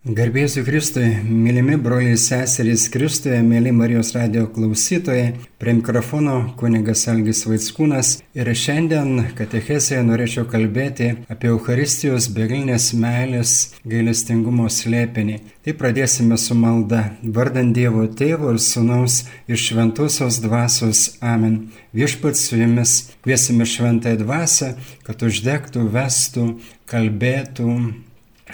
Garbėsiu 0.00 0.62
Kristui, 0.64 1.10
mylimi 1.28 1.74
broliai 1.76 2.16
seserys 2.16 2.86
Kristuje, 2.88 3.36
mėly 3.44 3.68
Marijos 3.76 4.14
radio 4.14 4.46
klausytojai, 4.48 5.34
prie 5.60 5.74
mikrofono 5.76 6.54
kunigas 6.56 7.02
Algis 7.12 7.44
Vaitskūnas 7.44 8.14
ir 8.32 8.48
šiandien 8.62 9.26
katechesėje 9.36 10.00
norėčiau 10.08 10.46
kalbėti 10.48 11.10
apie 11.28 11.52
Euharistijos 11.52 12.30
begalinės 12.32 12.94
meilės 12.96 13.54
gailestingumo 13.84 14.72
slėpinį. 14.72 15.36
Tai 15.68 15.78
pradėsime 15.84 16.40
su 16.40 16.56
malda, 16.56 17.04
vardant 17.20 17.76
Dievo 17.76 18.08
Tėvo 18.08 18.56
ir 18.56 18.64
Sūnaus 18.70 19.26
ir 19.52 19.60
Šventosios 19.60 20.40
Dvasios 20.40 21.18
Amen. 21.20 21.66
Viešpats 21.92 22.48
su 22.48 22.56
jumis 22.56 23.02
kviesime 23.20 23.68
šventąją 23.68 24.24
dvasę, 24.24 24.76
kad 25.04 25.28
uždegtų, 25.28 25.90
vestų, 25.92 26.54
kalbėtų 26.88 27.74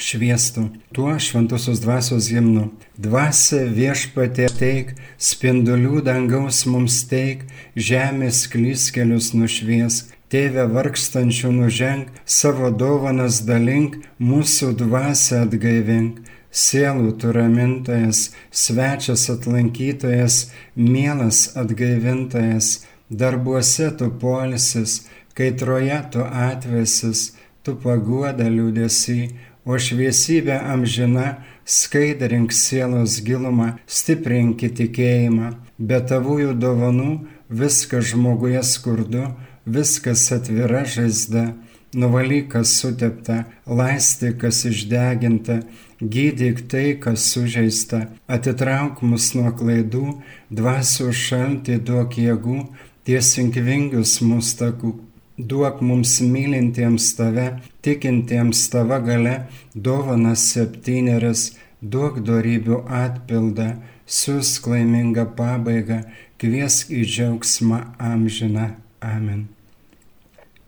šviestų 0.02 0.68
tuo 0.96 1.14
šventosios 1.20 1.80
dvasios 1.84 2.30
himnu. 2.32 2.70
Dvasia 2.96 3.64
viešpatė 3.78 4.48
teik, 4.58 4.92
spindulių 5.18 6.02
dangaus 6.06 6.64
mums 6.70 7.02
teik, 7.10 7.44
žemės 7.76 8.46
klyskelius 8.52 9.32
nušviesk. 9.36 10.12
Tėve 10.26 10.64
vargstančių 10.74 11.52
nuženk, 11.54 12.08
savo 12.26 12.72
dovanas 12.74 13.44
dalink, 13.46 14.00
mūsų 14.18 14.72
dvasę 14.80 15.44
atgaivink. 15.44 16.18
Sielų 16.50 17.12
tu 17.20 17.30
ramintojas, 17.36 18.30
svečias 18.50 19.26
atlankytojas, 19.30 20.36
mielas 20.74 21.50
atgaivintojas, 21.62 22.86
darbuose 23.10 23.90
tu 23.98 24.08
polisis, 24.22 25.02
kaitroje 25.36 25.98
tu 26.12 26.24
atvesis, 26.24 27.34
tu 27.62 27.76
paguoda 27.82 28.46
liūdėsi, 28.48 29.20
o 29.66 29.76
šviesybė 29.82 30.56
amžina 30.72 31.36
skaidrink 31.66 32.54
sielos 32.54 33.18
gilumą, 33.26 33.74
stiprinki 33.86 34.70
tikėjimą, 34.78 35.52
be 35.78 35.98
tavųjų 36.10 36.54
dovanų 36.62 37.10
viskas 37.50 38.12
žmoguje 38.12 38.62
skurdu, 38.62 39.26
viskas 39.66 40.30
atvira 40.32 40.84
žaizda, 40.86 41.48
nuvalyk 41.94 42.52
kas 42.54 42.76
sutepta, 42.78 43.44
laisti 43.66 44.32
kas 44.38 44.62
išdeginta, 44.70 45.60
gydyk 46.00 46.66
tai, 46.70 46.86
kas 47.02 47.26
sužeista, 47.32 48.06
atitrauk 48.28 49.02
mus 49.02 49.32
nuo 49.34 49.50
klaidų, 49.58 50.20
dvasių 50.54 51.10
šaltį 51.10 51.80
duok 51.88 52.18
jėgų, 52.22 52.60
tiesink 53.06 53.58
vingius 53.58 54.20
mūsų 54.22 54.58
takų 54.62 54.92
duok 55.38 55.80
mums 55.80 56.20
mylintiems 56.20 57.10
tave, 57.16 57.46
tikintiems 57.82 58.68
tava 58.72 58.98
gale, 59.04 59.36
dovanas 59.74 60.46
septyneris, 60.52 61.50
duok 61.82 62.22
darybių 62.24 62.82
atpildą, 63.02 63.74
siūsk 64.06 64.70
laimingą 64.70 65.26
pabaigą, 65.36 66.04
kviesk 66.40 66.92
į 66.94 67.04
džiaugsmą 67.04 67.82
amžiną. 67.98 68.72
Amen. 69.04 69.46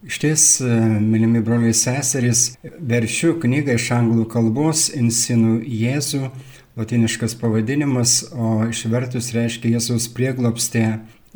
Šties, 0.06 0.60
mylimi 1.02 1.40
broliai 1.42 1.74
seserys, 1.74 2.52
veršiu 2.62 3.34
knygą 3.42 3.74
iš 3.74 3.88
anglų 3.96 4.28
kalbos 4.30 4.86
Insinų 4.94 5.58
Jėzų, 5.66 6.28
latiniškas 6.78 7.34
pavadinimas, 7.40 8.20
o 8.30 8.68
išvertus 8.70 9.32
reiškia 9.34 9.74
Jėzaus 9.74 10.06
prieglopstė 10.14 10.84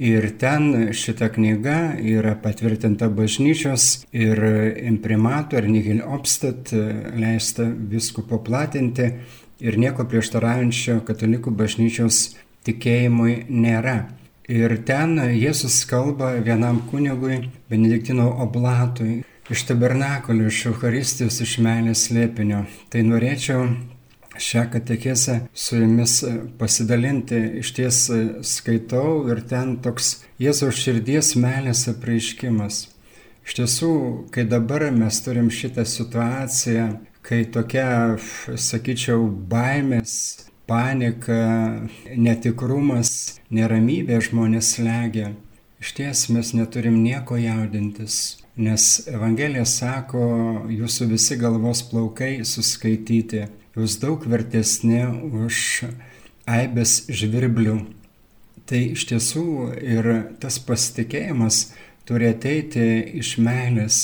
Ir 0.01 0.31
ten 0.41 0.93
šita 0.97 1.29
knyga 1.35 1.99
yra 2.01 2.33
patvirtinta 2.41 3.11
bažnyčios 3.13 4.07
ir 4.13 4.41
imprimato 4.81 5.59
ar 5.61 5.69
Nihil 5.69 6.01
Obstat 6.07 6.73
leista 7.17 7.67
viskupo 7.69 8.39
platinti 8.45 9.11
ir 9.61 9.77
nieko 9.79 10.07
prieštaraujančio 10.09 11.03
katalikų 11.07 11.53
bažnyčios 11.55 12.23
tikėjimui 12.67 13.45
nėra. 13.51 13.99
Ir 14.51 14.75
ten 14.87 15.15
Jėzus 15.37 15.85
kalba 15.89 16.33
vienam 16.43 16.81
kunigui, 16.91 17.39
Benediktino 17.71 18.27
oblatui, 18.43 19.23
iš 19.53 19.65
tabernakulio, 19.69 20.49
iš 20.51 20.67
Euharistijos, 20.73 21.39
iš 21.45 21.59
meilės 21.63 22.09
lėpinio. 22.15 22.65
Tai 22.91 23.05
norėčiau 23.07 23.69
šią 24.39 24.71
katekesę 24.73 25.41
su 25.55 25.77
jumis 25.77 26.23
e, 26.23 26.33
pasidalinti. 26.59 27.41
Iš 27.61 27.73
ties 27.77 27.99
e, 28.11 28.21
skaitau 28.43 29.29
ir 29.31 29.43
ten 29.49 29.77
toks 29.85 30.23
Jėzaus 30.41 30.81
širdies 30.81 31.35
meilės 31.39 31.87
apreiškimas. 31.93 32.87
Iš 33.47 33.57
tiesų, 33.59 33.93
kai 34.35 34.45
dabar 34.47 34.87
mes 34.95 35.19
turim 35.25 35.51
šitą 35.51 35.85
situaciją, 35.89 36.87
kai 37.27 37.43
tokia, 37.55 38.17
sakyčiau, 38.55 39.27
baimės, 39.51 40.13
panika, 40.71 41.83
netikrumas, 42.15 43.41
neramybė 43.51 44.21
žmonės 44.23 44.77
legia, 44.83 45.33
iš 45.83 45.97
ties 45.99 46.29
mes 46.31 46.55
neturim 46.55 47.03
nieko 47.03 47.39
jaudintis. 47.41 48.39
Nes 48.63 49.09
Evangelija 49.09 49.65
sako, 49.67 50.23
jūsų 50.71 51.09
visi 51.15 51.39
galvos 51.41 51.81
plaukai 51.89 52.45
suskaityti 52.45 53.47
jūs 53.77 53.99
daug 54.03 54.25
vertesnė 54.29 55.07
už 55.45 55.85
aibės 56.49 57.03
žvirblių. 57.09 57.79
Tai 58.69 58.81
iš 58.95 59.07
tiesų 59.11 59.47
ir 59.83 60.09
tas 60.41 60.59
pasitikėjimas 60.63 61.73
turi 62.09 62.31
ateiti 62.31 62.85
iš 63.21 63.37
meilės. 63.43 64.03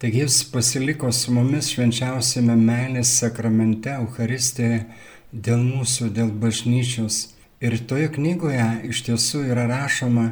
Taigi 0.00 0.22
jis 0.24 0.40
pasiliko 0.48 1.10
su 1.12 1.32
mumis 1.36 1.68
švenčiausiame 1.74 2.56
meilės 2.56 3.12
sakramente 3.20 3.92
Euharistijoje 3.98 4.86
dėl 5.32 5.60
mūsų, 5.60 6.08
dėl 6.16 6.32
bažnyčios. 6.42 7.28
Ir 7.60 7.76
toje 7.84 8.08
knygoje 8.14 8.66
iš 8.88 9.02
tiesų 9.10 9.44
yra 9.52 9.66
rašoma, 9.68 10.30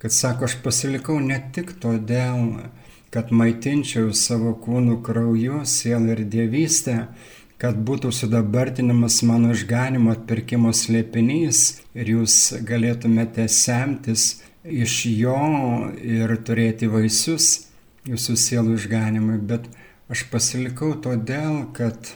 kad 0.00 0.14
sako, 0.16 0.48
aš 0.48 0.56
pasilikau 0.64 1.18
ne 1.20 1.36
tik 1.52 1.74
todėl, 1.82 2.62
kad 3.12 3.28
maitinčiau 3.34 4.14
savo 4.16 4.54
kūnų 4.64 5.02
krauju, 5.04 5.60
sielą 5.68 6.14
ir 6.14 6.24
dievystę, 6.32 6.96
kad 7.60 7.76
būtų 7.76 8.08
sudabartinimas 8.16 9.18
mano 9.28 9.52
išganimo 9.52 10.14
atpirkimo 10.14 10.72
slėpinys 10.72 11.82
ir 11.92 12.14
jūs 12.14 12.36
galėtumėte 12.64 13.44
semtis 13.52 14.30
iš 14.64 14.94
jo 15.12 15.36
ir 16.00 16.32
turėti 16.46 16.88
vaisius 16.88 17.66
jūsų 18.08 18.36
sielų 18.40 18.78
išganimui, 18.78 19.36
bet 19.44 19.68
aš 20.08 20.24
pasilikau 20.32 20.94
todėl, 21.04 21.66
kad 21.76 22.14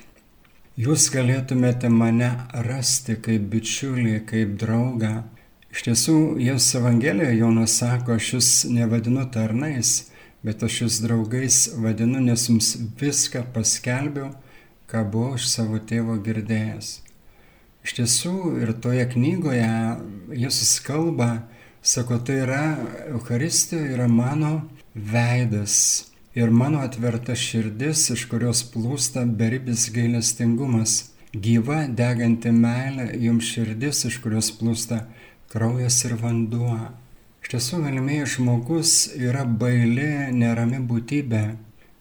jūs 0.80 1.10
galėtumėte 1.12 1.90
mane 1.92 2.30
rasti 2.64 3.18
kaip 3.20 3.44
bičiulį, 3.52 4.16
kaip 4.30 4.56
draugą. 4.60 5.26
Iš 5.74 5.84
tiesų, 5.88 6.16
Jėzus 6.40 6.78
Evangelijoje 6.78 7.36
Jonas 7.36 7.76
sako, 7.82 8.16
aš 8.16 8.30
jūs 8.36 8.50
nevadinu 8.70 9.26
tarnais, 9.34 10.06
bet 10.46 10.64
aš 10.64 10.84
jūs 10.84 11.02
draugais 11.04 11.60
vadinu, 11.84 12.22
nes 12.22 12.48
jums 12.48 12.74
viską 13.00 13.44
paskelbiau 13.52 14.32
ką 14.94 15.02
buvau 15.10 15.34
iš 15.34 15.48
savo 15.50 15.80
tėvo 15.82 16.14
girdėjęs. 16.22 17.00
Iš 17.84 17.96
tiesų 17.98 18.34
ir 18.62 18.70
toje 18.78 19.02
knygoje 19.10 19.66
Jėzus 20.38 20.78
kalba, 20.86 21.48
sako, 21.82 22.20
tai 22.22 22.38
yra 22.44 22.62
Euharistija, 23.10 23.82
yra 23.96 24.06
mano 24.08 24.52
veidas 24.94 25.74
ir 26.38 26.54
mano 26.54 26.80
atverta 26.86 27.34
širdis, 27.34 28.06
iš 28.14 28.24
kurios 28.30 28.62
plūsta 28.70 29.26
beribis 29.26 29.88
gailestingumas, 29.94 30.96
gyva 31.34 31.84
deganti 31.90 32.54
meilė 32.54 33.10
jums 33.26 33.50
širdis, 33.50 34.06
iš 34.06 34.22
kurios 34.22 34.54
plūsta 34.54 35.04
kraujas 35.50 36.00
ir 36.06 36.14
vanduo. 36.22 36.78
Iš 37.42 37.52
tiesų, 37.52 37.84
galimieji 37.84 38.30
žmogus 38.38 38.96
yra 39.18 39.42
baili, 39.44 40.30
nerami 40.32 40.78
būtybė 40.86 41.46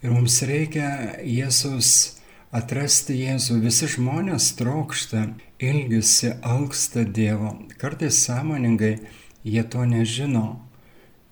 ir 0.05 0.13
mums 0.13 0.43
reikia 0.45 1.17
Jėzus 1.25 2.21
atrasti 2.53 3.17
Jėzų. 3.17 3.59
Visi 3.63 3.89
žmonės 3.95 4.51
trokšta, 4.59 5.25
ilgisi, 5.63 6.33
alksta 6.41 7.03
Dievo. 7.03 7.55
Kartais 7.81 8.21
sąmoningai 8.25 8.99
jie 9.43 9.63
to 9.63 9.85
nežino. 9.89 10.61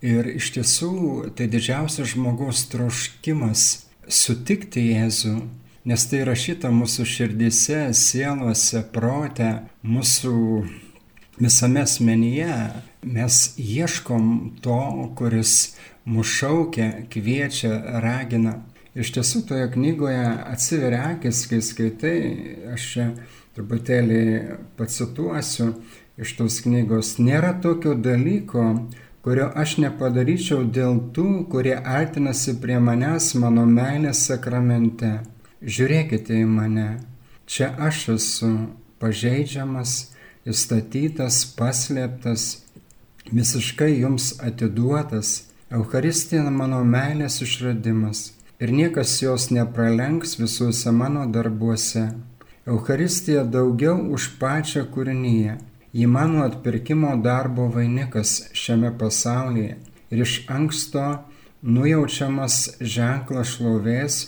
Ir 0.02 0.26
iš 0.34 0.50
tiesų 0.56 0.92
tai 1.38 1.46
didžiausias 1.46 2.16
žmogaus 2.16 2.64
troškimas 2.72 3.86
sutikti 4.10 4.88
Jėzų, 4.90 5.36
nes 5.86 6.06
tai 6.10 6.24
rašyta 6.26 6.72
mūsų 6.74 7.06
širdise, 7.06 7.84
sielose, 7.94 8.82
prote, 8.94 9.52
mūsų 9.86 10.34
visame 11.38 11.84
asmenyje. 11.86 12.56
Mes 13.02 13.38
ieškom 13.58 14.26
to, 14.62 14.82
kuris 15.18 15.76
mus 16.04 16.26
šaukia, 16.30 17.06
kviečia, 17.10 17.72
ragina. 18.02 18.60
Iš 18.92 19.08
tiesų 19.14 19.40
toje 19.48 19.70
knygoje 19.72 20.24
atsiveria 20.52 21.14
akis, 21.14 21.46
kai 21.48 21.62
skaitai, 21.64 22.16
aš 22.74 22.88
čia 22.90 23.04
truputėlį 23.56 24.18
pacituosiu 24.76 25.70
iš 26.20 26.34
tos 26.36 26.58
knygos, 26.66 27.14
nėra 27.16 27.54
tokio 27.64 27.94
dalyko, 27.96 28.64
kurio 29.24 29.46
aš 29.56 29.78
nepadaryčiau 29.80 30.66
dėl 30.78 31.00
tų, 31.16 31.46
kurie 31.54 31.72
artinasi 31.78 32.58
prie 32.60 32.76
manęs 32.84 33.30
mano 33.40 33.64
meilės 33.64 34.26
sakramente. 34.28 35.22
Žiūrėkite 35.64 36.42
į 36.42 36.50
mane. 36.52 36.90
Čia 37.48 37.70
aš 37.88 38.02
esu 38.18 38.52
pažeidžiamas, 39.00 40.12
įstatytas, 40.44 41.46
paslėptas, 41.56 42.46
visiškai 43.32 43.94
jums 44.02 44.34
atiduotas. 44.42 45.46
Eucharistija 45.72 46.44
mano 46.52 46.84
meilės 46.84 47.40
išradimas 47.40 48.26
ir 48.62 48.70
niekas 48.72 49.22
jos 49.22 49.50
nepralenks 49.50 50.38
visuose 50.38 50.90
mano 50.92 51.26
darbuose. 51.26 52.04
Eucharistija 52.66 53.42
daugiau 53.44 53.96
už 54.14 54.28
pačią 54.38 54.84
kūrinyje. 54.94 55.56
Ji 55.92 56.06
mano 56.06 56.44
atpirkimo 56.46 57.16
darbo 57.24 57.66
vainikas 57.74 58.36
šiame 58.60 58.92
pasaulyje 58.98 59.74
ir 60.12 60.22
iš 60.26 60.36
anksto 60.58 61.02
nujaučiamas 61.62 62.60
ženklas 62.94 63.56
šlovės, 63.56 64.20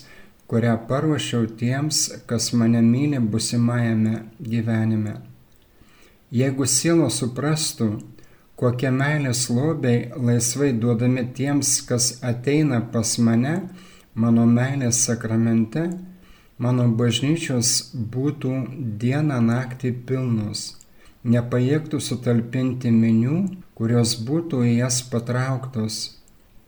kurią 0.50 0.74
paruošiau 0.88 1.46
tiems, 1.60 2.02
kas 2.26 2.50
mane 2.58 2.82
myli 2.82 3.22
busimajame 3.22 4.18
gyvenime. 4.50 5.14
Jeigu 6.34 6.66
sielo 6.66 7.06
suprastų, 7.06 7.88
kokie 8.58 8.90
meilės 8.90 9.46
lobiai 9.50 10.10
laisvai 10.18 10.74
duodami 10.74 11.28
tiems, 11.38 11.78
kas 11.88 12.16
ateina 12.22 12.82
pas 12.92 13.18
mane, 13.18 13.56
mano 14.14 14.46
meilės 14.46 15.02
sakramente, 15.06 15.84
mano 16.58 16.86
bažnyčios 16.98 17.94
būtų 17.94 18.52
dieną 19.02 19.40
naktį 19.42 19.92
pilnos, 20.08 20.66
nepajėgtų 21.24 22.00
sutalpinti 22.00 22.92
minių, 22.94 23.38
kurios 23.74 24.14
būtų 24.28 24.62
į 24.70 24.76
jas 24.78 25.02
patrauktos. 25.10 26.02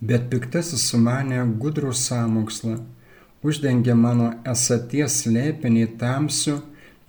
Bet 0.00 0.28
piktasis 0.32 0.90
sumanė 0.90 1.44
gudrų 1.62 1.92
sąmokslą, 1.96 2.80
uždengė 3.46 3.94
mano 3.96 4.32
esaties 4.44 5.22
lėpinį 5.30 5.86
tamsių, 6.00 6.58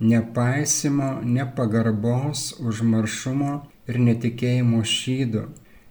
nepaisimo, 0.00 1.18
nepagarbos, 1.24 2.54
užmaršumo 2.62 3.54
ir 3.90 3.98
netikėjimo 3.98 4.84
šydo. 4.86 5.48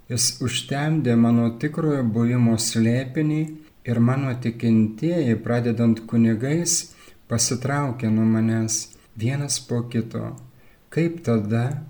Jis 0.08 0.38
užtemdė 0.42 1.18
mano 1.20 1.50
tikrojo 1.60 2.04
buvimo 2.16 2.56
slėpinį 2.56 3.42
ir 3.88 4.00
mano 4.00 4.34
tikintieji, 4.44 5.38
pradedant 5.44 6.04
kunigais, 6.10 6.94
pasitraukė 7.32 8.12
nuo 8.12 8.26
manęs 8.28 8.82
vienas 9.16 9.60
po 9.64 9.84
kito. 9.92 10.36
Kaip 10.94 11.24
tada, 11.24 11.84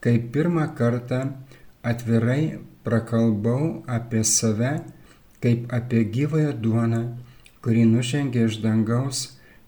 kai 0.00 0.16
pirmą 0.32 0.66
kartą 0.78 1.20
atvirai 1.82 2.58
prakalbau 2.84 3.82
apie 3.86 4.24
save, 4.24 4.80
kaip 5.42 5.70
apie 5.72 6.02
gyvąją 6.14 6.56
duoną, 6.64 7.02
kurį 7.62 7.86
nužengė 7.92 8.48
iš 8.48 8.58
dangaus, 8.64 9.22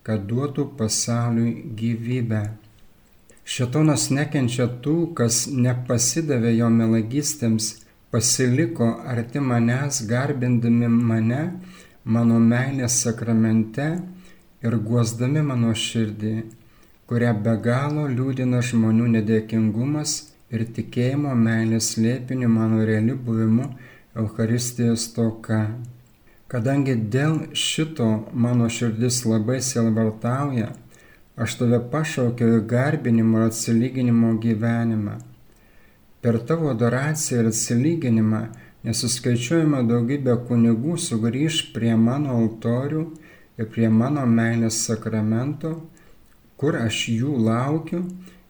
kad 0.05 0.27
duotų 0.29 0.67
pasauliui 0.79 1.53
gyvybę. 1.79 2.43
Šetonas 3.45 4.09
nekenčia 4.11 4.67
tų, 4.85 5.13
kas 5.19 5.45
nepasidavė 5.53 6.55
jo 6.57 6.69
melagystėms, 6.73 7.84
pasiliko 8.15 8.87
arti 9.07 9.41
manęs, 9.41 9.97
garbindami 10.07 10.87
mane, 10.87 11.41
mano 12.05 12.37
meilės 12.39 13.01
sakramente 13.03 13.87
ir 14.63 14.77
guosdami 14.89 15.43
mano 15.43 15.73
širdį, 15.85 16.35
kurią 17.11 17.33
be 17.43 17.57
galo 17.65 18.05
liūdina 18.13 18.61
žmonių 18.69 19.09
nedėkingumas 19.17 20.15
ir 20.55 20.63
tikėjimo 20.79 21.35
meilės 21.35 21.91
lėpiniu 22.05 22.53
mano 22.55 22.87
realiu 22.87 23.19
buvimu 23.19 23.67
Euharistijos 24.23 25.09
toka. 25.19 25.61
Kadangi 26.47 26.95
dėl 27.19 27.41
šito 27.67 28.09
mano 28.47 28.71
širdis 28.71 29.25
labai 29.27 29.59
silvartauja, 29.59 30.71
aš 31.35 31.59
tave 31.59 31.83
pašaukiau 31.91 32.61
į 32.63 32.67
garbinimo 32.79 33.43
ir 33.43 33.51
atsilyginimo 33.51 34.37
gyvenimą. 34.39 35.19
Per 36.25 36.39
tavo 36.49 36.71
adoraciją 36.73 37.43
ir 37.43 37.51
atsilyginimą 37.51 38.39
nesuskaičiuojama 38.89 39.83
daugybė 39.85 40.39
kunigų 40.49 40.95
sugrįž 41.07 41.59
prie 41.75 41.93
mano 42.01 42.39
altorių 42.39 43.03
ir 43.61 43.69
prie 43.75 43.91
mano 43.93 44.25
meilės 44.39 44.79
sakramento, 44.87 45.75
kur 46.57 46.79
aš 46.81 47.03
jų 47.13 47.35
laukiu, 47.45 48.01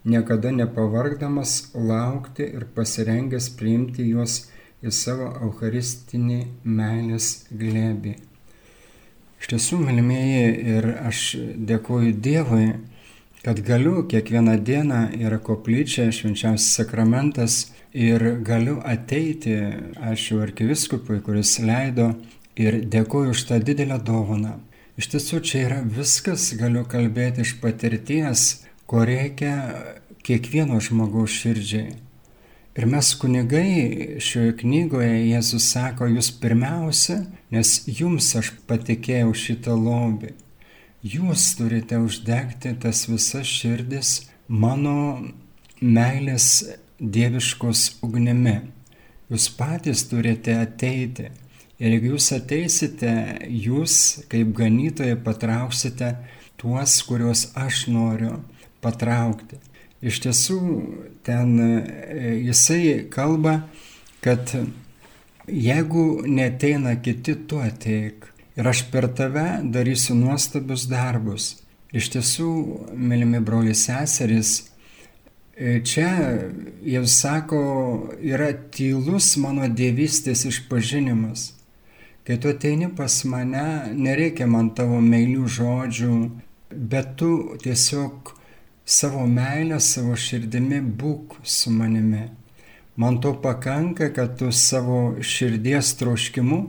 niekada 0.04 0.52
nepavargdamas 0.54 1.56
laukti 1.74 2.46
ir 2.46 2.68
pasirengęs 2.76 3.50
priimti 3.58 4.06
juos 4.12 4.36
į 4.84 4.94
savo 4.94 5.32
eucharistinį 5.48 6.40
meilės 6.62 7.34
glėbį. 7.50 8.14
Iš 9.42 9.50
tiesų, 9.50 9.82
mylimieji, 9.82 10.50
ir 10.76 10.90
aš 11.10 11.26
dėkoju 11.72 12.14
Dievui, 12.22 12.68
kad 13.44 13.60
galiu 13.60 14.06
kiekvieną 14.08 14.56
dieną 14.64 15.00
yra 15.20 15.38
koplyčia, 15.38 16.08
švenčiausias 16.08 16.70
sakramentas 16.78 17.56
ir 17.92 18.22
galiu 18.40 18.78
ateiti, 18.80 19.52
ačiū 20.00 20.38
arkiviskupui, 20.40 21.18
kuris 21.20 21.58
leido 21.60 22.14
ir 22.56 22.78
dėkoju 22.88 23.34
už 23.34 23.42
tą 23.50 23.58
didelę 23.60 23.98
dovaną. 24.00 24.54
Iš 24.96 25.10
tiesų, 25.12 25.40
čia 25.44 25.60
yra 25.66 25.80
viskas, 25.84 26.54
galiu 26.56 26.86
kalbėti 26.88 27.44
iš 27.44 27.58
patirties, 27.60 28.64
ko 28.88 29.04
reikia 29.04 29.52
kiekvieno 30.24 30.80
žmogaus 30.80 31.34
širdžiai. 31.42 31.98
Ir 32.74 32.86
mes 32.90 33.10
kunigai 33.20 34.22
šioje 34.24 34.56
knygoje 34.62 35.20
Jėzus 35.28 35.68
sako, 35.74 36.08
jūs 36.16 36.32
pirmiausia, 36.40 37.20
nes 37.52 37.76
jums 37.86 38.32
aš 38.40 38.54
patikėjau 38.70 39.36
šitą 39.36 39.76
lobį. 39.76 40.32
Jūs 41.04 41.50
turite 41.58 41.98
uždegti 42.00 42.70
tas 42.80 43.02
visas 43.10 43.44
širdis 43.44 44.12
mano 44.48 45.20
meilės 45.84 46.46
dieviškos 46.96 47.82
ugnimi. 48.06 48.54
Jūs 49.28 49.50
patys 49.58 50.06
turite 50.08 50.54
ateiti. 50.56 51.28
Ir 51.76 51.92
jeigu 51.92 52.14
jūs 52.14 52.30
ateisite, 52.32 53.12
jūs 53.44 53.98
kaip 54.32 54.56
ganytojai 54.56 55.18
patrauksite 55.20 56.14
tuos, 56.56 56.96
kuriuos 57.04 57.50
aš 57.52 57.84
noriu 57.92 58.38
patraukti. 58.80 59.60
Iš 60.00 60.24
tiesų, 60.24 60.60
ten 61.26 61.56
e, 61.60 62.36
jisai 62.46 63.10
kalba, 63.12 63.58
kad 64.24 64.56
jeigu 65.44 66.22
neteina 66.24 66.96
kiti, 66.96 67.36
tu 67.44 67.60
ateik. 67.60 68.30
Ir 68.54 68.68
aš 68.70 68.84
per 68.90 69.08
tave 69.10 69.46
darysiu 69.74 70.14
nuostabius 70.14 70.86
darbus. 70.86 71.56
Iš 71.94 72.10
tiesų, 72.14 72.50
mylimi 72.94 73.40
broliai 73.42 73.74
seserys, 73.78 74.52
e, 75.54 75.80
čia 75.82 76.10
jau 76.82 77.02
sako, 77.06 77.60
yra 78.22 78.52
tylus 78.74 79.34
mano 79.42 79.66
dievystės 79.66 80.46
išpažinimas. 80.50 81.52
Kai 82.24 82.38
tu 82.38 82.48
ateini 82.50 82.88
pas 82.96 83.18
mane, 83.28 83.92
nereikia 83.94 84.46
man 84.50 84.70
tavo 84.74 85.00
meilių 85.02 85.50
žodžių, 85.58 86.14
bet 86.70 87.14
tu 87.20 87.58
tiesiog 87.62 88.32
savo 88.84 89.26
meilę, 89.26 89.80
savo 89.80 90.16
širdimi 90.16 90.80
būk 90.80 91.40
su 91.42 91.70
manimi. 91.74 92.28
Man 92.96 93.20
to 93.20 93.34
pakanka, 93.42 94.08
kad 94.14 94.38
tu 94.38 94.52
savo 94.52 95.16
širdies 95.20 95.94
troškimu 95.98 96.60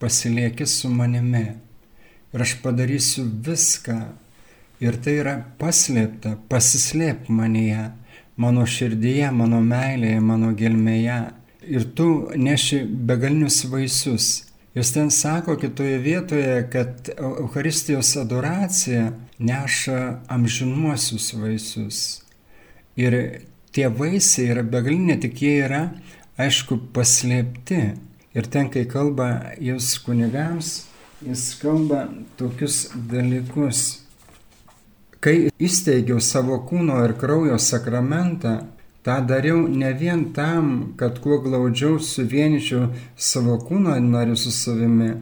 pasilieki 0.00 0.66
su 0.66 0.90
manimi. 0.90 1.46
Ir 2.34 2.44
aš 2.46 2.56
padarysiu 2.64 3.26
viską. 3.46 4.00
Ir 4.80 4.96
tai 5.04 5.18
yra 5.20 5.34
paslėpta, 5.60 6.38
pasislėp 6.48 7.28
manyje, 7.28 7.90
mano 8.40 8.64
širdyje, 8.64 9.28
mano 9.36 9.60
meilėje, 9.60 10.20
mano 10.24 10.54
gelmėje. 10.56 11.18
Ir 11.68 11.84
tu 11.94 12.06
neši 12.32 12.86
begalinius 12.88 13.66
vaisius 13.68 14.30
Jis 14.74 14.92
ten 14.92 15.10
sako 15.10 15.56
kitoje 15.56 15.98
vietoje, 15.98 16.70
kad 16.70 17.08
Euharistijos 17.18 18.16
adoracija 18.16 19.12
neša 19.38 20.20
amžinuosius 20.28 21.32
vaisius. 21.34 22.22
Ir 22.96 23.16
tie 23.74 23.88
vaisiai 23.88 24.52
yra 24.54 24.62
begalinė, 24.62 25.16
tik 25.24 25.42
jie 25.42 25.56
yra, 25.64 25.80
aišku, 26.38 26.78
paslėpti. 26.94 27.80
Ir 28.34 28.46
ten, 28.46 28.70
kai 28.70 28.84
kalba 28.86 29.56
jūs 29.58 29.96
kunigams, 30.04 30.86
jis 31.26 31.46
kalba 31.62 32.04
tokius 32.38 32.90
dalykus. 33.10 34.04
Kai 35.20 35.50
įsteigiau 35.60 36.20
savo 36.22 36.60
kūno 36.68 37.00
ir 37.04 37.16
kraujo 37.20 37.58
sakramentą, 37.60 38.60
Ta 39.02 39.20
dariau 39.20 39.68
ne 39.68 39.92
vien 39.92 40.24
tam, 40.36 40.92
kad 40.96 41.20
kuo 41.24 41.38
glaudžiau 41.40 41.96
suvienyčiau 42.04 42.90
savo 43.16 43.54
kūno 43.64 43.94
narių 43.96 44.34
su 44.36 44.52
savimi, 44.52 45.14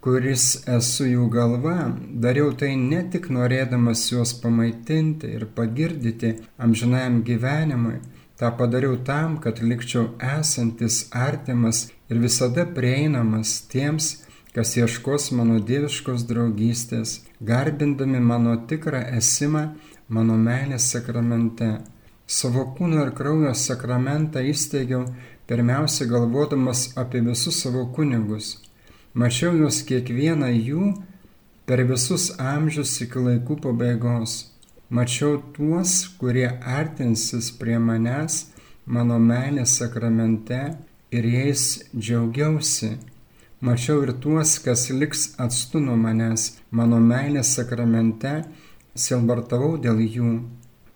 kuris 0.00 0.46
esu 0.76 1.10
jų 1.10 1.26
galva, 1.34 1.90
dariau 2.24 2.54
tai 2.56 2.70
ne 2.80 3.02
tik 3.12 3.28
norėdamas 3.36 4.06
juos 4.14 4.32
pamaitinti 4.40 5.28
ir 5.36 5.44
pagirdyti 5.58 6.32
amžinajam 6.56 7.20
gyvenimui, 7.28 7.98
tą 8.40 8.48
padariau 8.56 8.96
tam, 9.04 9.36
kad 9.44 9.60
likčiau 9.60 10.08
esantis 10.38 11.04
artimas 11.12 11.90
ir 12.12 12.20
visada 12.20 12.66
prieinamas 12.76 13.54
tiems, 13.72 14.10
kas 14.52 14.74
ieškos 14.76 15.30
mano 15.38 15.56
dieviškos 15.68 16.26
draugystės, 16.28 17.22
garbindami 17.40 18.20
mano 18.20 18.58
tikrą 18.68 19.00
esimą 19.18 19.62
mano 20.12 20.36
meilės 20.36 20.90
sakramente. 20.92 21.70
Savo 22.26 22.66
kūno 22.76 23.06
ir 23.06 23.14
kraujo 23.16 23.54
sakramentą 23.56 24.44
įsteigiau 24.52 25.06
pirmiausia 25.48 26.06
galvodamas 26.12 26.84
apie 27.00 27.24
visus 27.24 27.62
savo 27.64 27.86
kunigus. 27.96 28.58
Mačiau 29.14 29.56
juos 29.56 29.82
kiekvieną 29.88 30.52
jų 30.52 30.92
per 31.68 31.84
visus 31.88 32.30
amžius 32.52 32.94
iki 33.04 33.24
laikų 33.26 33.58
pabaigos. 33.64 34.38
Mačiau 34.92 35.40
tuos, 35.56 35.92
kurie 36.20 36.48
artinsis 36.78 37.50
prie 37.56 37.78
manęs 37.80 38.42
mano 38.84 39.16
meilės 39.18 39.78
sakramente 39.80 40.62
ir 41.12 41.26
jais 41.28 41.64
džiaugiausi. 41.94 42.96
Mačiau 43.62 44.02
ir 44.02 44.12
tuos, 44.22 44.56
kas 44.64 44.88
liks 44.90 45.20
atstu 45.44 45.78
nuo 45.84 45.94
manęs 45.94 46.48
mano 46.74 46.98
meilės 46.98 47.52
sakramente, 47.56 48.32
silbartavau 49.04 49.76
dėl 49.84 50.00
jų. 50.02 50.32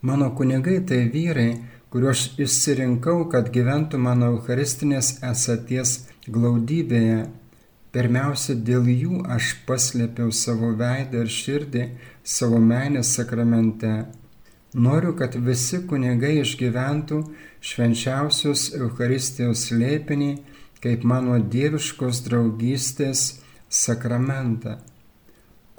Mano 0.03 0.33
kunigai 0.39 0.81
tai 0.89 1.05
vyrai, 1.15 1.51
kuriuos 1.93 2.25
išsirinkau, 2.43 3.29
kad 3.31 3.53
gyventų 3.55 4.01
mano 4.03 4.33
eucharistinės 4.35 5.19
esaties 5.31 5.97
glaudybėje. 6.27 7.27
Pirmiausia, 7.95 8.59
dėl 8.69 8.91
jų 8.93 9.23
aš 9.33 9.55
paslėpiau 9.69 10.33
savo 10.35 10.75
veidą 10.77 11.23
ir 11.25 11.31
širdį 11.33 11.85
savo 12.37 12.59
meilės 12.61 13.15
sakramente. 13.17 13.93
Noriu, 14.77 15.15
kad 15.17 15.35
visi 15.41 15.81
kunigai 15.89 16.35
išgyventų 16.43 17.23
švenčiausios 17.65 18.69
Eucharistijos 18.77 19.71
lėpinį 19.73 20.35
kaip 20.85 21.05
mano 21.09 21.39
dieviškos 21.41 22.21
draugystės 22.27 23.23
sakramentą. 23.73 24.77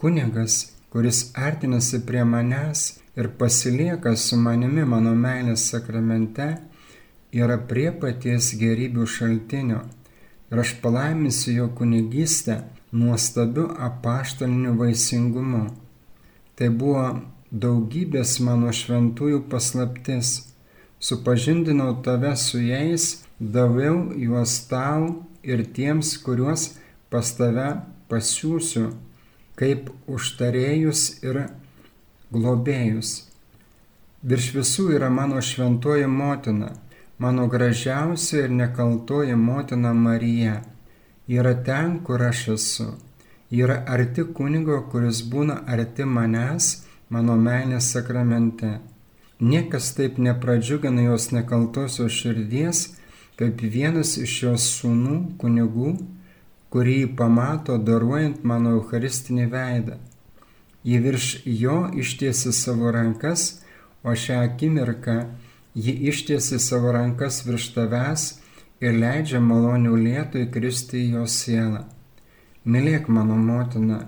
Kunigas, 0.01 0.57
kuris 0.89 1.27
artinasi 1.37 2.01
prie 2.09 2.25
manęs, 2.25 2.97
ir 3.17 3.29
pasilieka 3.37 4.15
su 4.15 4.37
manimi 4.37 4.85
mano 4.85 5.13
meilės 5.17 5.69
sakramente, 5.71 6.49
yra 7.33 7.57
prie 7.69 7.89
paties 8.01 8.51
gerybių 8.59 9.07
šaltinio. 9.13 9.79
Ir 10.51 10.61
aš 10.63 10.75
palaiminsiu 10.81 11.55
jo 11.55 11.69
kunigystę 11.77 12.59
nuostabiu 12.91 13.65
apaštaliniu 13.87 14.77
vaisingumu. 14.79 15.65
Tai 16.55 16.69
buvo 16.69 17.07
daugybės 17.51 18.39
mano 18.43 18.73
šventųjų 18.73 19.43
paslaptis. 19.51 20.53
Supažindinau 20.99 22.01
tave 22.03 22.33
su 22.35 22.59
jais, 22.59 23.23
daviau 23.39 24.11
juos 24.17 24.59
tau 24.69 25.23
ir 25.43 25.63
tiems, 25.75 26.17
kuriuos 26.17 26.73
pas 27.09 27.29
tave 27.37 27.67
pasiūsiu, 28.09 28.89
kaip 29.55 29.91
užtarėjus 30.09 31.23
ir 31.23 31.45
globėjus. 32.33 33.27
Virš 34.27 34.47
visų 34.55 34.89
yra 34.97 35.11
mano 35.13 35.39
šventoji 35.39 36.07
motina, 36.09 36.73
mano 37.21 37.45
gražiausia 37.47 38.47
ir 38.47 38.51
nekaltoji 38.51 39.37
motina 39.37 39.93
Marija. 39.93 40.63
Yra 41.27 41.53
ten, 41.63 41.99
kur 42.03 42.23
aš 42.23 42.47
esu. 42.55 42.87
Yra 43.51 43.83
arti 43.87 44.25
kunigo, 44.35 44.81
kuris 44.91 45.21
būna 45.23 45.61
arti 45.67 46.03
manęs, 46.03 46.86
mano 47.09 47.35
meilės 47.39 47.91
sakramente. 47.93 48.77
Niekas 49.39 49.91
taip 49.97 50.17
nepradžiugina 50.17 51.07
jos 51.07 51.29
nekaltosios 51.31 52.11
širdies, 52.11 52.83
kaip 53.37 53.61
vienas 53.61 54.15
iš 54.17 54.33
jos 54.43 54.69
sūnų 54.79 55.17
kunigų, 55.41 55.93
kurį 56.73 56.99
pamato 57.19 57.77
daruojant 57.77 58.43
mano 58.43 58.73
eucharistinį 58.79 59.45
veidą. 59.53 59.99
Ji 60.87 60.97
virš 61.03 61.27
jo 61.45 61.77
ištiesi 61.99 62.53
savo 62.53 62.91
rankas, 62.95 63.61
o 64.03 64.15
šią 64.15 64.41
akimirką 64.47 65.17
ji 65.75 65.93
ištiesi 66.09 66.59
savo 66.59 66.91
rankas 66.91 67.43
virš 67.45 67.71
tavęs 67.75 68.27
ir 68.81 68.97
leidžia 68.97 69.41
malonių 69.43 69.95
lietų 70.01 70.45
įkristi 70.47 71.03
į 71.03 71.09
jo 71.17 71.25
sielą. 71.29 71.83
Mylėk 72.65 73.09
mano 73.13 73.37
motiną, 73.37 73.99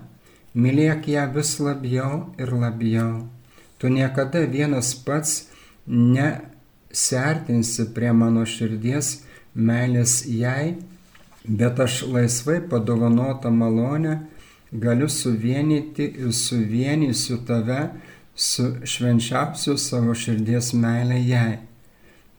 mylėk 0.54 1.08
ją 1.08 1.26
vis 1.34 1.58
labiau 1.60 2.34
ir 2.38 2.52
labiau. 2.52 3.26
Tu 3.78 3.88
niekada 3.88 4.44
vienas 4.46 4.94
pats 4.94 5.48
nesertinsi 5.86 7.84
prie 7.94 8.12
mano 8.12 8.44
širdies 8.44 9.22
meilės 9.54 10.24
jai, 10.26 10.76
bet 11.44 11.80
aš 11.80 12.02
laisvai 12.06 12.60
padovanotą 12.70 13.50
malonę 13.50 14.18
galiu 14.72 15.08
suvienyti 15.08 16.04
ir 16.18 16.32
suvienysiu 16.32 17.40
tave 17.46 17.90
su 18.34 18.64
švenčiausiu 18.84 19.76
savo 19.78 20.14
širdies 20.14 20.72
meilė 20.74 21.18
jai. 21.26 21.58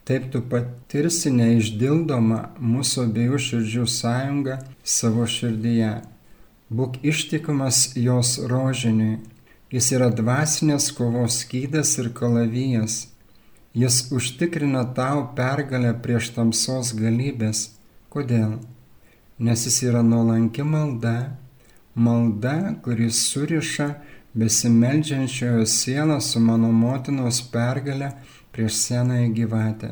Taip 0.05 0.31
tu 0.33 0.41
patirsi 0.41 1.29
neišdildomą 1.33 2.39
mūsų 2.57 3.03
abiejų 3.07 3.37
širdžių 3.47 3.85
sąjungą 3.95 4.57
savo 4.83 5.27
širdyje. 5.29 5.91
Būk 6.71 7.01
ištikimas 7.03 7.97
jos 7.99 8.37
rožiniui. 8.47 9.17
Jis 9.75 9.87
yra 9.95 10.07
dvasinės 10.15 10.85
kovos 10.95 11.41
skydas 11.43 11.97
ir 11.99 12.11
kalavijas. 12.15 13.09
Jis 13.75 13.97
užtikrina 14.15 14.85
tau 14.95 15.25
pergalę 15.35 15.91
prieš 16.05 16.29
tamsos 16.37 16.93
galybės. 16.95 17.65
Kodėl? 18.11 18.53
Nes 19.39 19.65
jis 19.67 19.81
yra 19.89 20.03
nuolanki 20.03 20.63
malda, 20.63 21.15
malda, 21.95 22.55
kuris 22.85 23.19
suriša 23.31 23.89
besimeldžiančiojo 24.39 25.65
sielą 25.67 26.21
su 26.23 26.39
mano 26.39 26.71
motinos 26.71 27.41
pergalę 27.51 28.13
prieš 28.51 28.79
senąją 28.85 29.33
gyvatę. 29.33 29.91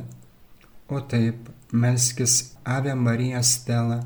O 0.88 1.02
taip, 1.02 1.52
melskis 1.72 2.56
Ave 2.64 2.96
Marija 2.96 3.44
Stela 3.44 4.00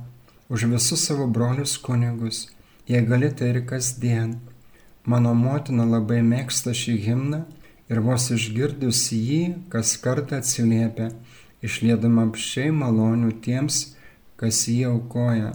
už 0.50 0.66
visus 0.74 1.06
savo 1.06 1.28
brolius 1.28 1.78
kunigus, 1.78 2.48
jei 2.88 3.04
gali 3.10 3.32
tai 3.32 3.50
ir 3.54 3.60
kasdien. 3.66 4.38
Mano 5.06 5.34
motina 5.36 5.86
labai 5.86 6.22
mėgsta 6.24 6.72
šį 6.76 6.96
himną 7.08 7.44
ir 7.92 8.00
vos 8.06 8.30
išgirdus 8.32 9.10
jį, 9.12 9.42
kas 9.72 9.98
kartą 10.04 10.40
atsiliepia, 10.40 11.12
išlėdama 11.64 12.30
apšiai 12.30 12.72
malonių 12.72 13.36
tiems, 13.44 13.84
kas 14.40 14.66
jį 14.68 14.82
aukoja 14.94 15.54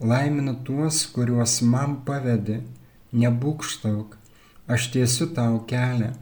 laiminu 0.00 0.54
tuos, 0.64 1.02
kuriuos 1.10 1.58
man 1.62 1.98
pavedi, 2.06 2.60
nebūkštauk, 3.12 4.14
aš 4.70 4.90
tiesiu 4.94 5.26
tau 5.34 5.58
kelią, 5.66 6.12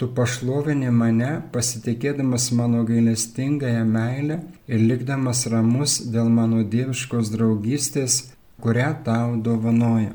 tu 0.00 0.08
pašlovini 0.16 0.88
mane, 0.90 1.30
pasitikėdamas 1.52 2.48
mano 2.56 2.84
gailestingąją 2.88 3.84
meilę 3.84 4.40
ir 4.66 4.80
likdamas 4.80 5.44
ramus 5.52 5.98
dėl 6.14 6.30
mano 6.32 6.62
dieviškos 6.64 7.32
draugystės, 7.34 8.30
kurią 8.62 8.92
tau 9.06 9.36
dovanoja. 9.40 10.14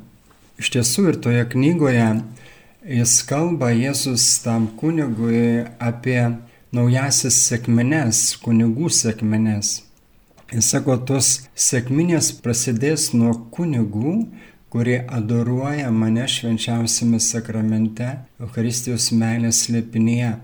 Iš 0.62 0.72
tiesų 0.78 1.10
ir 1.12 1.22
toje 1.24 1.44
knygoje 1.52 2.10
jis 2.86 3.16
kalba 3.28 3.72
Jėzus 3.74 4.28
tam 4.44 4.70
kunigui 4.80 5.66
apie 5.82 6.20
naujasis 6.75 7.38
sėkmenes, 7.48 8.36
kunigų 8.44 8.92
sėkmenes. 8.94 9.82
Jis 10.54 10.68
sako, 10.75 11.00
tos 11.10 11.30
sėkminės 11.58 12.30
prasidės 12.44 13.10
nuo 13.18 13.34
kunigų, 13.56 14.16
kurie 14.70 15.00
adoruoja 15.18 15.90
mane 15.92 16.28
švenčiausiame 16.30 17.20
sakramente, 17.24 18.12
Eucharistijos 18.44 19.10
meilės 19.16 19.64
slėpinėje. 19.66 20.36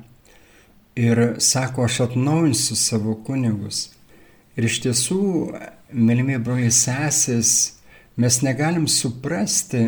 Ir 1.00 1.22
sako, 1.40 1.86
aš 1.86 2.02
atnaujinsiu 2.08 2.76
savo 2.80 3.14
kunigus. 3.28 3.92
Ir 4.58 4.68
iš 4.68 4.82
tiesų, 4.88 5.22
mylimi 5.94 6.40
broliai 6.42 6.72
sesės, 6.74 7.81
mes 8.22 8.42
negalim 8.46 8.86
suprasti, 8.88 9.88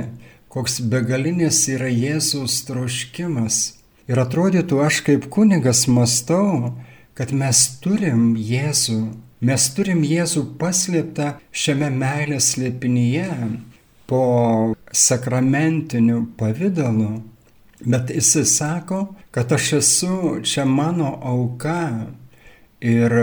koks 0.53 0.79
begalinės 0.89 1.61
yra 1.73 1.91
Jėzaus 1.91 2.61
troškimas. 2.67 3.59
Ir 4.09 4.19
atrodytų, 4.19 4.81
aš 4.83 5.03
kaip 5.07 5.29
kunigas 5.31 5.85
mastau, 5.87 6.73
kad 7.15 7.31
mes 7.31 7.67
turim 7.83 8.33
Jėzų 8.35 9.03
Mes 9.43 9.63
turim 9.75 10.05
Jėzų 10.07 10.41
paslėptą 10.55 11.33
šiame 11.51 11.89
meilės 11.91 12.53
slėpinyje 12.53 13.25
po 14.07 14.21
sakramentiniu 14.95 16.21
pavydalu, 16.39 17.09
bet 17.83 18.13
jisai 18.13 18.45
sako, 18.47 18.99
kad 19.35 19.51
aš 19.51 19.67
esu 19.81 20.19
čia 20.47 20.63
mano 20.63 21.09
auka 21.33 21.81
ir 22.79 23.17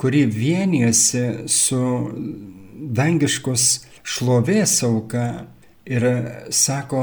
kuri 0.00 0.24
vienijasi 0.32 1.44
su 1.44 1.82
dangiškos 3.00 3.66
šlovės 4.10 4.76
auka. 4.86 5.46
Ir 5.90 6.04
sako, 6.54 7.00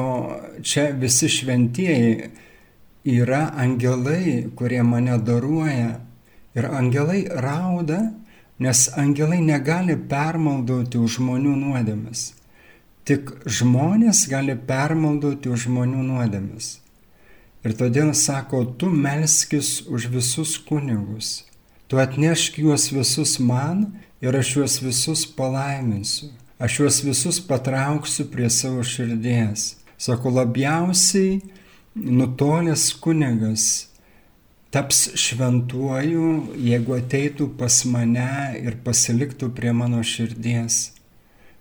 čia 0.64 0.92
visi 0.96 1.28
šventieji 1.28 2.30
yra 3.18 3.50
angelai, 3.60 4.46
kurie 4.56 4.84
mane 4.86 5.18
daruoja. 5.20 5.98
Ir 6.56 6.70
angelai 6.72 7.26
rauda 7.28 8.00
nes 8.60 8.90
angelai 8.98 9.40
negali 9.42 9.96
permaldauti 10.10 10.98
už 10.98 11.20
žmonių 11.20 11.54
nuodėmes. 11.62 12.32
Tik 13.08 13.30
žmonės 13.46 14.26
gali 14.32 14.58
permaldauti 14.70 15.52
už 15.54 15.68
žmonių 15.70 16.04
nuodėmes. 16.10 16.80
Ir 17.66 17.76
todėl 17.78 18.14
sako, 18.18 18.64
tu 18.80 18.90
melskis 18.90 19.86
už 19.88 20.10
visus 20.14 20.58
kunigus. 20.58 21.46
Tu 21.88 22.00
atnešk 22.02 22.60
juos 22.64 22.90
visus 22.92 23.38
man 23.40 23.94
ir 24.22 24.36
aš 24.36 24.58
juos 24.58 24.82
visus 24.84 25.26
palaiminsiu. 25.38 26.32
Aš 26.58 26.80
juos 26.80 27.04
visus 27.06 27.38
patrauksiu 27.48 28.26
prie 28.32 28.50
savo 28.50 28.82
širdies. 28.84 29.76
Sako, 29.98 30.32
labiausiai 30.40 31.42
nutolęs 31.94 32.90
kunigas 33.02 33.88
taps 34.74 35.04
šventuoju, 35.18 36.32
jeigu 36.58 36.96
ateitų 36.98 37.48
pas 37.60 37.78
mane 37.86 38.58
ir 38.58 38.80
pasiliktų 38.86 39.52
prie 39.58 39.74
mano 39.74 40.02
širdies. 40.02 40.80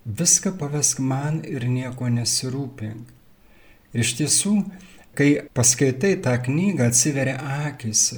Viską 0.06 0.54
pavesk 0.56 1.02
man 1.04 1.42
ir 1.44 1.66
nieko 1.68 2.08
nesirūpink. 2.12 3.12
Ir 3.92 4.02
iš 4.02 4.14
tiesų, 4.18 4.54
kai 5.16 5.28
paskaitai 5.56 6.14
tą 6.24 6.38
knygą, 6.48 6.88
atsiveria 6.88 7.36
akis. 7.66 8.14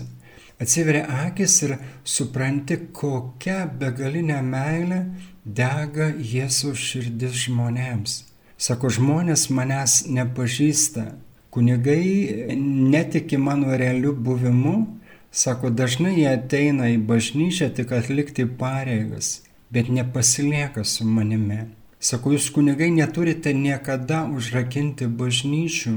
Atsiveria 0.63 1.05
akis 1.27 1.59
ir 1.67 1.77
supranti, 2.07 2.81
kokia 2.95 3.65
begalinė 3.83 4.41
meilė 4.47 5.03
dega 5.49 6.11
Jėzaus 6.13 6.81
širdis 6.91 7.47
žmonėms. 7.47 8.23
Sako, 8.59 8.91
žmonės 8.91 9.49
manęs 9.55 10.03
nepažįsta, 10.11 11.13
Kunigai 11.51 12.57
netiki 12.57 13.37
mano 13.37 13.77
realiu 13.77 14.13
buvimu, 14.13 14.87
sako, 15.31 15.71
dažnai 15.71 16.13
jie 16.19 16.29
ateina 16.29 16.91
į 16.93 16.99
bažnyčią 17.09 17.71
tik 17.77 17.95
atlikti 17.97 18.45
pareigas, 18.61 19.41
bet 19.73 19.89
nepasilieka 19.89 20.85
su 20.85 21.07
manimi. 21.09 21.63
Sako, 21.99 22.35
jūs 22.37 22.51
kunigai 22.55 22.91
neturite 22.93 23.55
niekada 23.57 24.27
užrakinti 24.29 25.09
bažnyčių, 25.09 25.95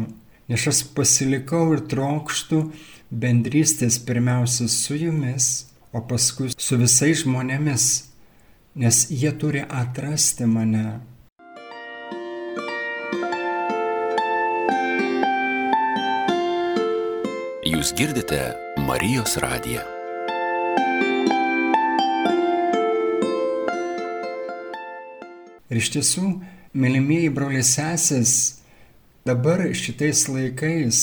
nes 0.50 0.68
aš 0.72 0.86
pasilikau 0.96 1.68
ir 1.76 1.84
trokštų 1.92 2.62
bendrystės 3.12 4.00
pirmiausia 4.08 4.70
su 4.72 4.96
jumis, 4.98 5.52
o 5.92 6.00
paskui 6.00 6.54
su 6.56 6.80
visais 6.80 7.26
žmonėmis, 7.26 7.90
nes 8.76 9.08
jie 9.10 9.32
turi 9.36 9.64
atrasti 9.68 10.46
mane. 10.48 10.86
Jūs 17.68 17.92
girdite 17.96 18.40
Marijos 18.88 19.36
radiją. 19.44 19.84
Ir 25.72 25.80
iš 25.80 25.90
tiesų, 25.96 26.26
mylimieji 26.76 27.32
broliai 27.32 27.64
sesės, 27.64 28.34
dabar 29.28 29.64
šitais 29.76 30.26
laikais, 30.32 31.02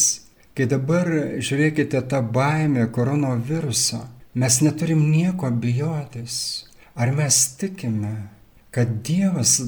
kai 0.56 0.68
dabar 0.68 1.08
žiūrėkite 1.40 2.00
tą 2.08 2.20
baimę 2.20 2.88
koronaviruso, 2.92 4.02
mes 4.37 4.60
neturim 4.64 5.04
nieko 5.12 5.48
bijotis. 5.52 6.67
Ar 6.99 7.14
mes 7.14 7.40
tikime, 7.61 8.14
kad 8.75 8.99
Dievas 9.07 9.61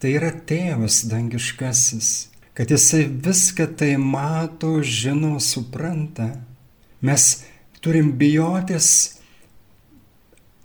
tai 0.00 0.14
yra 0.16 0.32
tėvas 0.32 1.02
dangiškasis, 1.10 2.10
kad 2.56 2.72
jisai 2.72 3.04
viską 3.06 3.68
tai 3.78 3.96
mato, 4.00 4.78
žino, 4.82 5.36
supranta 5.42 6.32
Mes 7.00 7.44
turim 7.80 8.18
bijotis 8.18 9.18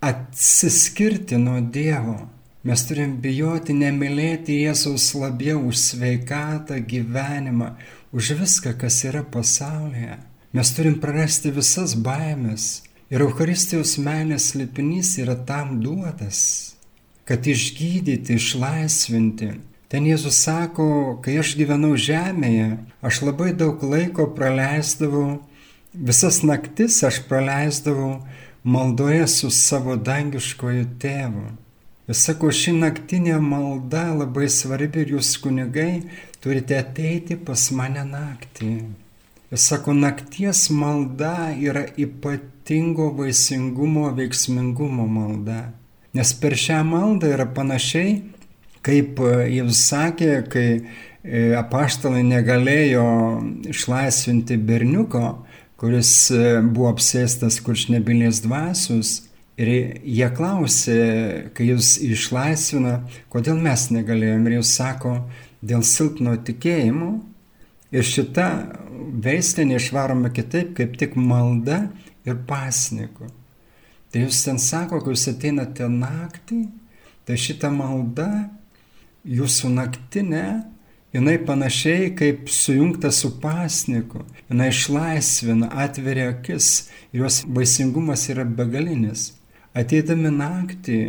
atsiskirti 0.02 1.38
nuo 1.38 1.62
Dievo. 1.62 2.18
Mes 2.64 2.86
turim 2.88 3.18
bijoti 3.22 3.76
nemylėti 3.76 4.56
Jėzaus 4.64 5.10
labiau 5.20 5.60
už 5.68 5.82
sveikatą, 5.82 6.80
gyvenimą, 6.88 7.74
už 8.16 8.32
viską, 8.40 8.74
kas 8.80 9.02
yra 9.06 9.22
pasaulyje. 9.24 10.18
Mes 10.56 10.72
turim 10.74 10.96
prarasti 11.04 11.52
visas 11.52 11.94
baimės. 11.94 12.82
Ir 13.14 13.22
Euharistijos 13.22 14.00
meilės 14.02 14.56
lipinys 14.58 15.14
yra 15.22 15.36
tam 15.46 15.78
duotas, 15.84 16.40
kad 17.30 17.46
išgydyti, 17.46 18.40
išlaisvinti. 18.40 19.54
Ten 19.94 20.08
Jėzus 20.10 20.40
sako, 20.42 21.20
kai 21.22 21.38
aš 21.38 21.54
gyvenau 21.60 21.94
žemėje, 21.94 22.72
aš 23.06 23.22
labai 23.28 23.52
daug 23.54 23.84
laiko 23.86 24.26
praleisdavau 24.34 25.44
Visas 25.94 26.42
naktis 26.42 27.04
aš 27.04 27.20
praleisdavau 27.30 28.24
maldoje 28.64 29.28
su 29.28 29.50
savo 29.54 29.94
dangiškoju 29.96 30.88
tėvu. 31.02 31.44
Jis 32.10 32.24
sako, 32.26 32.50
ši 32.50 32.74
naktinė 32.80 33.36
malda 33.38 34.08
labai 34.18 34.48
svarbi 34.50 35.04
ir 35.04 35.14
jūs 35.14 35.36
kunigai 35.44 36.02
turite 36.42 36.80
ateiti 36.82 37.38
pas 37.38 37.68
mane 37.78 38.02
naktį. 38.10 38.72
Sako, 39.56 39.94
nakties 39.94 40.70
malda 40.70 41.54
yra 41.62 41.84
ypatingo 41.98 43.12
vaisingumo, 43.14 44.08
veiksmingumo 44.18 45.06
malda. 45.06 45.74
Nes 46.18 46.32
per 46.42 46.56
šią 46.58 46.80
maldą 46.88 47.30
yra 47.36 47.46
panašiai, 47.54 48.16
kaip 48.82 49.20
jis 49.54 49.82
sakė, 49.92 50.32
kai 50.50 50.68
e, 50.74 51.44
apaštalai 51.60 52.24
negalėjo 52.26 53.04
išlaisvinti 53.70 54.58
berniuko, 54.58 55.26
kuris 55.78 56.14
e, 56.34 56.56
buvo 56.64 56.90
apsėstas 56.96 57.60
kuršnebilės 57.62 58.42
dvasius. 58.48 59.20
Ir 59.62 59.70
jie 59.70 60.32
klausė, 60.34 60.98
kai 61.54 61.68
jūs 61.70 62.00
išlaisvina, 62.02 63.04
kodėl 63.30 63.62
mes 63.62 63.86
negalėjom. 63.94 64.50
Ir 64.50 64.58
jūs 64.58 64.74
sako, 64.80 65.14
dėl 65.62 65.86
silpno 65.86 66.34
tikėjimo. 66.42 67.12
Ir 67.94 68.06
šita 68.08 68.48
veislė 69.24 69.68
neišvaroma 69.70 70.32
kitaip, 70.34 70.74
kaip 70.78 70.98
tik 70.98 71.16
malda 71.20 71.86
ir 72.26 72.40
pasniku. 72.50 73.30
Tai 74.10 74.26
jūs 74.26 74.44
ten 74.46 74.60
sako, 74.62 75.02
kai 75.02 75.14
jūs 75.14 75.28
ateinate 75.32 75.88
naktį, 75.90 76.64
tai 77.26 77.38
šita 77.40 77.70
malda 77.74 78.30
jūsų 79.26 79.72
naktinė 79.74 80.46
jinai 81.14 81.38
panašiai 81.46 82.16
kaip 82.18 82.50
sujungta 82.50 83.12
su 83.12 83.40
pasniku, 83.42 84.24
jinai 84.50 84.70
išlaisvina, 84.74 85.70
atveria 85.86 86.30
akis, 86.34 86.90
jos 87.14 87.44
vaisingumas 87.46 88.28
yra 88.34 88.46
begalinis. 88.46 89.32
Ateidami 89.74 90.30
naktį, 90.34 91.00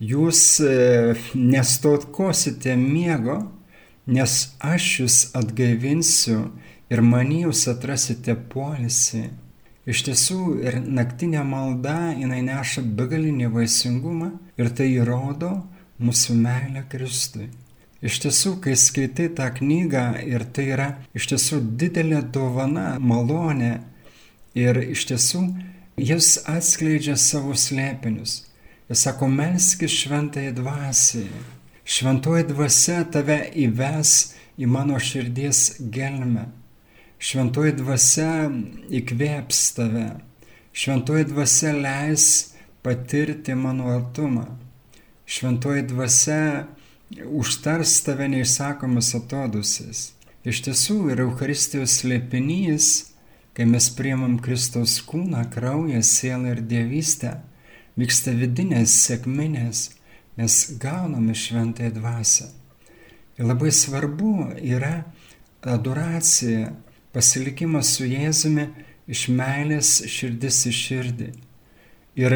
jūs 0.00 0.42
e, 0.60 0.72
nestotkosite 1.36 2.76
miego, 2.76 3.38
nes 4.06 4.34
aš 4.58 4.88
jūs 5.00 5.16
atgaivinsiu 5.38 6.50
ir 6.92 7.02
mani 7.02 7.42
jūs 7.44 7.66
atrasite 7.70 8.34
polisį. 8.52 9.28
Iš 9.86 10.04
tiesų 10.06 10.40
ir 10.62 10.78
naktinė 10.82 11.42
malda 11.46 12.12
jinai 12.14 12.42
neša 12.46 12.84
begalinį 12.98 13.48
vaisingumą 13.50 14.30
ir 14.58 14.70
tai 14.70 14.92
įrodo 14.94 15.56
mūsų 16.02 16.36
meilę 16.38 16.84
Kristui. 16.90 17.48
Iš 18.02 18.18
tiesų, 18.24 18.56
kai 18.62 18.74
skaitai 18.78 19.28
tą 19.30 19.46
knygą 19.58 20.06
ir 20.26 20.42
tai 20.54 20.68
yra 20.74 20.88
iš 21.14 21.28
tiesų 21.30 21.60
didelė 21.78 22.22
dovana, 22.34 22.96
malonė 22.98 23.76
ir 24.58 24.80
iš 24.82 25.06
tiesų 25.10 25.42
jis 26.02 26.34
atskleidžia 26.50 27.14
savo 27.16 27.54
slėpinius. 27.54 28.40
Jis 28.90 29.04
sako, 29.06 29.28
melskis 29.30 29.94
šventai 30.02 30.50
dvasiai. 30.56 31.30
Šventoji 31.84 32.46
dvasia 32.46 33.02
tave 33.10 33.38
įves 33.58 34.34
į 34.54 34.68
mano 34.70 34.98
širdies 35.02 35.80
gelmę. 35.94 36.46
Šventoji 37.22 37.74
dvasia 37.78 38.50
įkvėps 38.90 39.62
tave. 39.76 40.08
Šventoji 40.72 41.26
dvasia 41.32 41.72
leis 41.74 42.26
patirti 42.82 43.54
mano 43.58 43.90
artumą. 43.90 44.46
Šventoji 45.26 45.82
dvasia 45.90 46.66
užtars 47.26 48.00
tave 48.06 48.28
neišsakomas 48.30 49.12
atodusis. 49.18 50.12
Iš 50.42 50.62
tiesų 50.66 50.96
yra 51.14 51.26
Euharistijos 51.26 52.00
slėpinys, 52.00 52.86
kai 53.54 53.66
mes 53.68 53.88
priemam 53.94 54.38
Kristaus 54.42 54.96
kūną, 55.06 55.44
kraują, 55.54 56.00
sielą 56.02 56.56
ir 56.56 56.62
dievystę, 56.66 57.36
vyksta 57.98 58.34
vidinės 58.34 58.94
sėkminės, 59.04 59.84
mes 60.42 60.78
gauname 60.78 61.34
šventąją 61.34 61.90
dvasę. 61.90 62.46
Ir 63.38 63.46
labai 63.46 63.70
svarbu 63.72 64.32
yra 64.58 65.04
adoracija, 65.62 66.72
pasilikimas 67.14 67.94
su 67.94 68.08
Jėzumi 68.10 68.66
iš 69.06 69.28
meilės 69.30 69.90
širdis 70.10 70.64
į 70.66 70.72
širdį. 70.78 71.28
Ir 72.18 72.34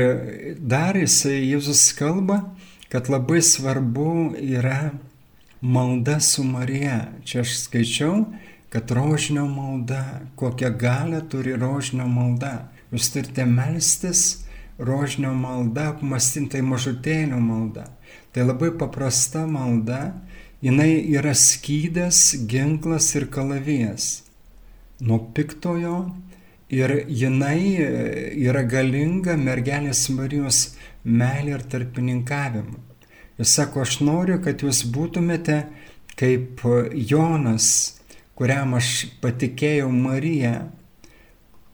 dar 0.62 0.96
jisai 0.96 1.40
Jėzus 1.50 1.90
kalba, 1.98 2.38
kad 2.92 3.10
labai 3.10 3.42
svarbu 3.42 4.36
yra 4.38 4.94
malda 5.60 6.20
su 6.20 6.46
Marija. 6.46 7.08
Čia 7.26 7.42
aš 7.42 7.58
skaičiau, 7.64 8.22
kad 8.70 8.90
rožinio 8.90 9.48
malda, 9.50 10.22
kokią 10.38 10.70
galę 10.78 11.24
turi 11.30 11.58
rožinio 11.58 12.06
malda. 12.06 12.70
Jūs 12.94 13.10
turite 13.12 13.44
melstis 13.50 14.46
rožinio 14.78 15.34
malda, 15.34 15.90
apmastintai 15.96 16.62
mažutėlio 16.62 17.42
malda. 17.42 17.90
Tai 18.32 18.44
labai 18.44 18.70
paprasta 18.78 19.46
malda, 19.48 20.14
jinai 20.62 21.06
yra 21.16 21.34
skydas, 21.34 22.36
ginklas 22.48 23.14
ir 23.16 23.30
kalavijas. 23.32 24.26
nuo 25.00 25.18
piktojo 25.34 26.10
ir 26.68 27.04
jinai 27.08 27.76
e, 27.76 27.88
yra 28.48 28.62
galinga 28.64 29.36
mergelės 29.36 30.06
Marijos 30.10 30.60
meilė 31.04 31.58
ir 31.58 31.64
tarpininkavimu. 31.72 32.80
Jis 33.36 33.52
sako, 33.58 33.84
aš 33.84 34.00
noriu, 34.00 34.38
kad 34.40 34.64
jūs 34.64 34.86
būtumėte 34.88 35.58
kaip 36.16 36.62
Jonas, 36.96 38.00
kuriam 38.36 38.72
aš 38.78 39.06
patikėjau 39.20 39.90
Mariją, 39.92 40.54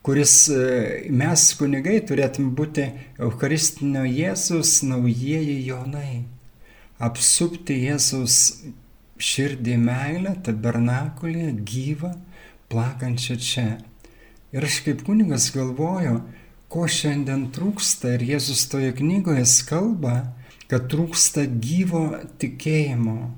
kuris 0.03 0.35
e, 0.51 1.07
mes 1.15 1.47
kunigai 1.59 2.01
turėtum 2.03 2.51
būti 2.59 2.89
Eucharistinio 3.23 4.03
Jėzus 4.03 4.81
naujieji 4.83 5.61
Jonai, 5.69 6.25
apsupti 7.03 7.77
Jėzus 7.83 8.37
širdį 9.23 9.75
meilę, 9.83 10.37
tabernakulį, 10.47 11.49
gyvą, 11.67 12.13
plakančią 12.73 13.37
čia. 13.43 13.67
Ir 14.53 14.67
aš 14.69 14.81
kaip 14.87 15.03
kunigas 15.07 15.51
galvoju, 15.55 16.21
ko 16.73 16.87
šiandien 16.89 17.49
trūksta 17.55 18.15
ir 18.17 18.27
Jėzus 18.33 18.65
toje 18.73 18.93
knygoje 18.97 19.45
kalba, 19.69 20.33
kad 20.71 20.89
trūksta 20.93 21.45
gyvo 21.47 22.07
tikėjimo, 22.41 23.33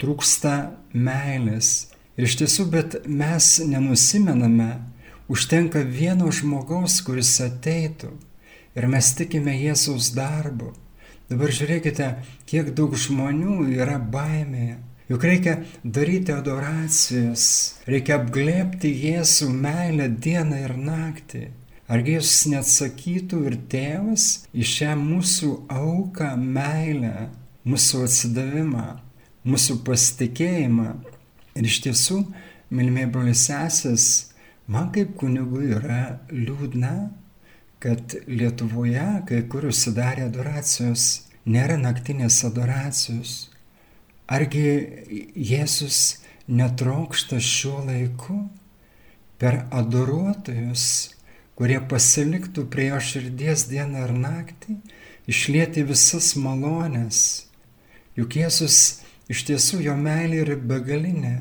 trūksta 0.00 0.56
meilės. 0.92 1.92
Ir 2.16 2.30
iš 2.30 2.38
tiesų, 2.40 2.70
bet 2.72 3.00
mes 3.04 3.58
nenusimename, 3.66 4.70
Užtenka 5.26 5.80
vieno 5.82 6.28
žmogaus, 6.30 7.00
kuris 7.02 7.32
ateitų 7.42 8.12
ir 8.78 8.84
mes 8.86 9.08
tikime 9.18 9.56
Jėzaus 9.58 10.12
darbu. 10.14 10.68
Dabar 11.30 11.50
žiūrėkite, 11.50 12.08
kiek 12.46 12.70
daug 12.78 12.94
žmonių 12.98 13.66
yra 13.74 13.96
baimėje. 13.98 14.76
Juk 15.06 15.22
reikia 15.26 15.54
daryti 15.82 16.34
adoracijas, 16.34 17.46
reikia 17.86 18.16
apglėpti 18.18 18.90
Jėzų 18.90 19.48
meilę 19.54 20.08
dieną 20.10 20.60
ir 20.64 20.74
naktį. 20.78 21.42
Argi 21.86 22.16
Jėzus 22.16 22.46
neatsakytų 22.50 23.42
ir 23.46 23.58
tėvas 23.70 24.28
į 24.50 24.66
šią 24.66 24.94
mūsų 25.02 25.50
auką 25.70 26.32
meilę, 26.42 27.28
mūsų 27.66 28.02
atsidavimą, 28.08 28.86
mūsų 29.46 29.80
pasitikėjimą. 29.86 30.88
Ir 31.56 31.70
iš 31.70 31.82
tiesų, 31.86 32.24
mylimieji 32.74 33.12
broliai 33.14 33.38
sesės, 33.38 34.08
Man 34.66 34.88
kaip 34.90 35.12
kunigui 35.14 35.68
yra 35.76 36.18
liūdna, 36.32 36.92
kad 37.86 38.16
Lietuvoje 38.26 39.06
kai 39.28 39.44
kur 39.50 39.68
užsidarė 39.70 40.26
adoracijos, 40.26 41.04
nėra 41.46 41.78
naktinės 41.78 42.40
adoracijos. 42.48 43.34
Argi 44.26 44.66
Jėzus 45.38 46.18
netraukšta 46.50 47.38
šiuo 47.38 47.84
laiku 47.86 48.40
per 49.38 49.62
adoruotojus, 49.70 50.86
kurie 51.54 51.78
pasiliktų 51.94 52.66
prie 52.72 52.90
jo 52.90 53.00
širdies 53.10 53.68
dieną 53.70 54.02
ar 54.08 54.14
naktį, 54.26 54.80
išlieti 55.30 55.86
visas 55.86 56.34
malonės. 56.34 57.20
Juk 58.18 58.40
Jėzus 58.42 58.80
iš 59.30 59.46
tiesų 59.46 59.84
jo 59.86 59.94
meilė 60.00 60.42
yra 60.42 60.58
begalinė 60.58 61.36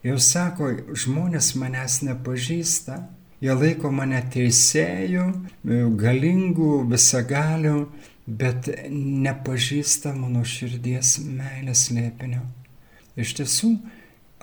Jau 0.00 0.16
sako, 0.16 0.70
žmonės 0.96 1.50
manęs 1.60 1.98
nepažįsta, 2.06 3.02
jie 3.40 3.56
laiko 3.56 3.90
mane 3.94 4.20
teisėjų, 4.34 5.26
galingų, 6.00 6.70
visagalių, 6.90 7.76
bet 8.26 8.70
nepažįsta 8.90 10.14
mano 10.14 10.44
širdies 10.46 11.18
meilės 11.24 11.88
lėpinio. 11.94 12.44
Iš 13.18 13.34
tiesų, 13.40 13.74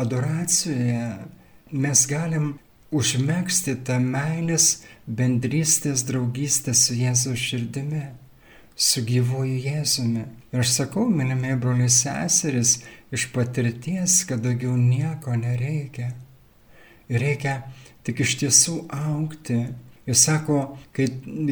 adoracijoje 0.01 1.07
mes 1.71 2.05
galim 2.09 2.53
užmėgsti 2.91 3.77
tą 3.87 3.97
meilės 4.03 4.83
bendrystės 5.07 6.03
draugystę 6.07 6.75
su 6.75 6.95
Jėzaus 6.97 7.39
širdimi 7.39 8.05
su 8.77 9.01
gyvuoju 9.01 9.57
Jėzumi. 9.65 10.23
Ir 10.53 10.61
aš 10.61 10.75
sakau, 10.75 11.07
mylimiai 11.09 11.57
broliai 11.59 11.89
seseris, 11.91 12.77
iš 13.11 13.27
patirties, 13.33 14.21
kad 14.29 14.43
daugiau 14.45 14.75
nieko 14.77 15.33
nereikia. 15.35 16.11
Ir 17.09 17.23
reikia 17.23 17.57
tik 18.07 18.23
iš 18.23 18.37
tiesų 18.41 18.77
aukti. 18.93 19.65
Jis 20.07 20.21
sako, 20.23 20.61
kai 20.95 21.09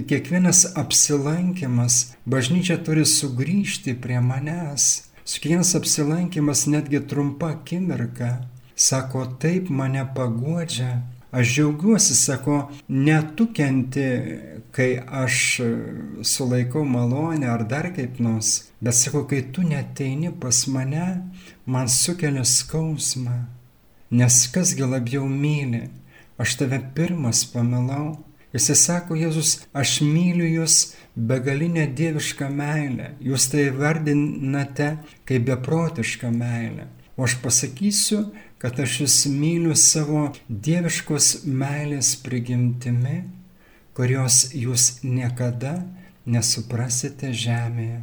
kiekvienas 0.08 0.62
apsilankimas, 0.80 2.16
bažnyčia 2.24 2.78
turi 2.88 3.04
sugrįžti 3.04 3.98
prie 4.00 4.22
manęs. 4.24 4.86
Su 5.28 5.42
kiekvienas 5.44 5.74
apsilankimas 5.76 6.64
netgi 6.72 7.04
trumpa 7.04 7.52
akimirka. 7.58 8.38
Sako, 8.76 9.26
taip 9.42 9.68
mane 9.70 10.08
paguodžia, 10.16 11.02
Aš 11.36 11.54
džiaugiuosi, 11.54 12.16
sako, 12.16 12.58
netukenti, 12.88 14.04
kai 14.72 15.02
aš 15.06 15.40
sulaikau 16.24 16.86
malonę 16.88 17.50
ar 17.52 17.66
dar 17.68 17.90
kaip 17.96 18.22
nors, 18.24 18.70
bet 18.80 18.96
sako, 18.96 19.26
kai 19.28 19.42
tu 19.52 19.66
neteini 19.68 20.32
pas 20.40 20.62
mane, 20.72 21.08
man 21.66 21.92
sukelia 21.92 22.46
skausmą. 22.48 23.36
Nes 24.16 24.38
kasgi 24.54 24.88
labiau 24.88 25.28
myli, 25.28 25.90
aš 26.38 26.58
tave 26.62 26.80
pirmas 26.96 27.46
pamilau. 27.52 28.18
Jisai 28.56 28.76
sako, 28.80 29.18
Jėzus, 29.20 29.66
aš 29.76 30.00
myliu 30.08 30.46
jūs 30.48 30.96
begalinę 31.16 31.90
dievišką 31.92 32.48
meilę. 32.56 33.10
Jūs 33.20 33.50
tai 33.52 33.66
vardinate 33.76 34.94
kaip 35.28 35.50
beprotišką 35.50 36.32
meilę. 36.32 36.88
O 37.18 37.28
aš 37.28 37.38
pasakysiu, 37.44 38.22
kad 38.60 38.80
aš 38.80 39.02
jūs 39.04 39.18
myliu 39.32 39.76
savo 39.76 40.30
dieviškos 40.50 41.46
meilės 41.48 42.16
prigimtimi, 42.24 43.22
kurios 43.96 44.50
jūs 44.56 45.02
niekada 45.04 45.78
nesuprasite 46.26 47.32
žemėje. 47.36 48.02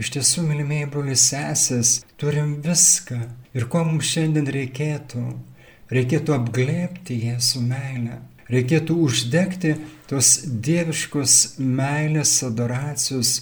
Iš 0.00 0.08
tiesų, 0.14 0.46
mylimieji 0.48 0.88
broliai 0.92 1.18
sesės, 1.20 1.98
turim 2.16 2.56
viską. 2.64 3.18
Ir 3.52 3.68
ko 3.68 3.84
mums 3.84 4.08
šiandien 4.08 4.48
reikėtų? 4.48 5.24
Reikėtų 5.92 6.36
apglėpti 6.38 7.18
Jėzų 7.26 7.62
meilę. 7.66 8.18
Reikėtų 8.52 8.96
uždegti 9.06 9.76
tos 10.08 10.32
dieviškos 10.44 11.36
meilės 11.60 12.38
adoracijos 12.46 13.34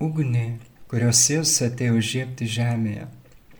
ugnį, 0.00 0.48
kurios 0.88 1.22
Jėzus 1.28 1.62
atėjo 1.68 2.00
žiepti 2.00 2.48
žemėje. 2.58 3.06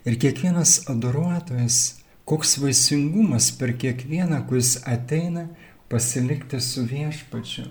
Ir 0.08 0.16
kiekvienas 0.20 0.82
adoruotojas 0.88 1.98
Koks 2.28 2.58
vaisingumas 2.60 3.46
per 3.56 3.70
kiekvieną, 3.80 4.42
kuris 4.48 4.74
ateina 4.84 5.46
pasilikti 5.88 6.58
su 6.60 6.82
viešpačiu. 6.84 7.64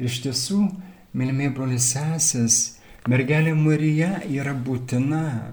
Iš 0.00 0.22
tiesų, 0.24 0.60
mylimiai 1.12 1.50
brolius 1.52 1.90
sesės, 1.92 2.56
mergelė 3.04 3.52
Marija 3.58 4.22
yra 4.24 4.54
būtina. 4.56 5.52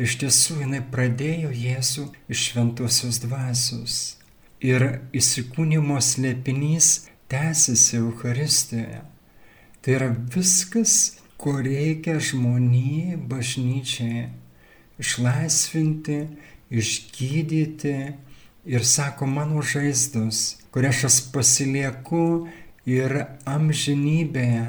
Iš 0.00 0.16
tiesų, 0.22 0.62
jinai 0.64 0.80
pradėjo 0.92 1.50
Jėzų 1.52 2.06
iš 2.32 2.44
šventosios 2.48 3.20
dvasios. 3.24 3.96
Ir 4.62 5.02
įsikūnymo 5.12 5.98
slėpinys 6.00 7.08
tęsiasi 7.32 7.98
Euharistijoje. 7.98 9.02
Tai 9.82 9.96
yra 9.96 10.08
viskas, 10.32 11.18
ko 11.36 11.58
reikia 11.60 12.16
žmonijai 12.22 13.18
bažnyčiai. 13.18 14.30
Išlaisvinti 15.02 16.18
išgydyti 16.72 17.96
ir 18.64 18.84
sako 18.86 19.26
mano 19.26 19.62
žaizdos, 19.62 20.62
kurias 20.72 21.02
aš 21.04 21.18
pasilieku 21.34 22.48
ir 22.88 23.12
amžinybėje, 23.44 24.64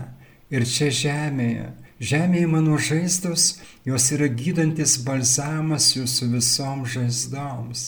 ir 0.51 0.65
čia 0.67 0.89
žemėje. 0.91 1.69
Žemėje 2.03 2.47
mano 2.51 2.77
žaizdos, 2.77 3.43
jos 3.87 4.09
yra 4.15 4.27
gydantis 4.27 4.97
balzamas 5.05 5.93
jūsų 5.95 6.33
visom 6.33 6.83
žaizdoms. 6.89 7.85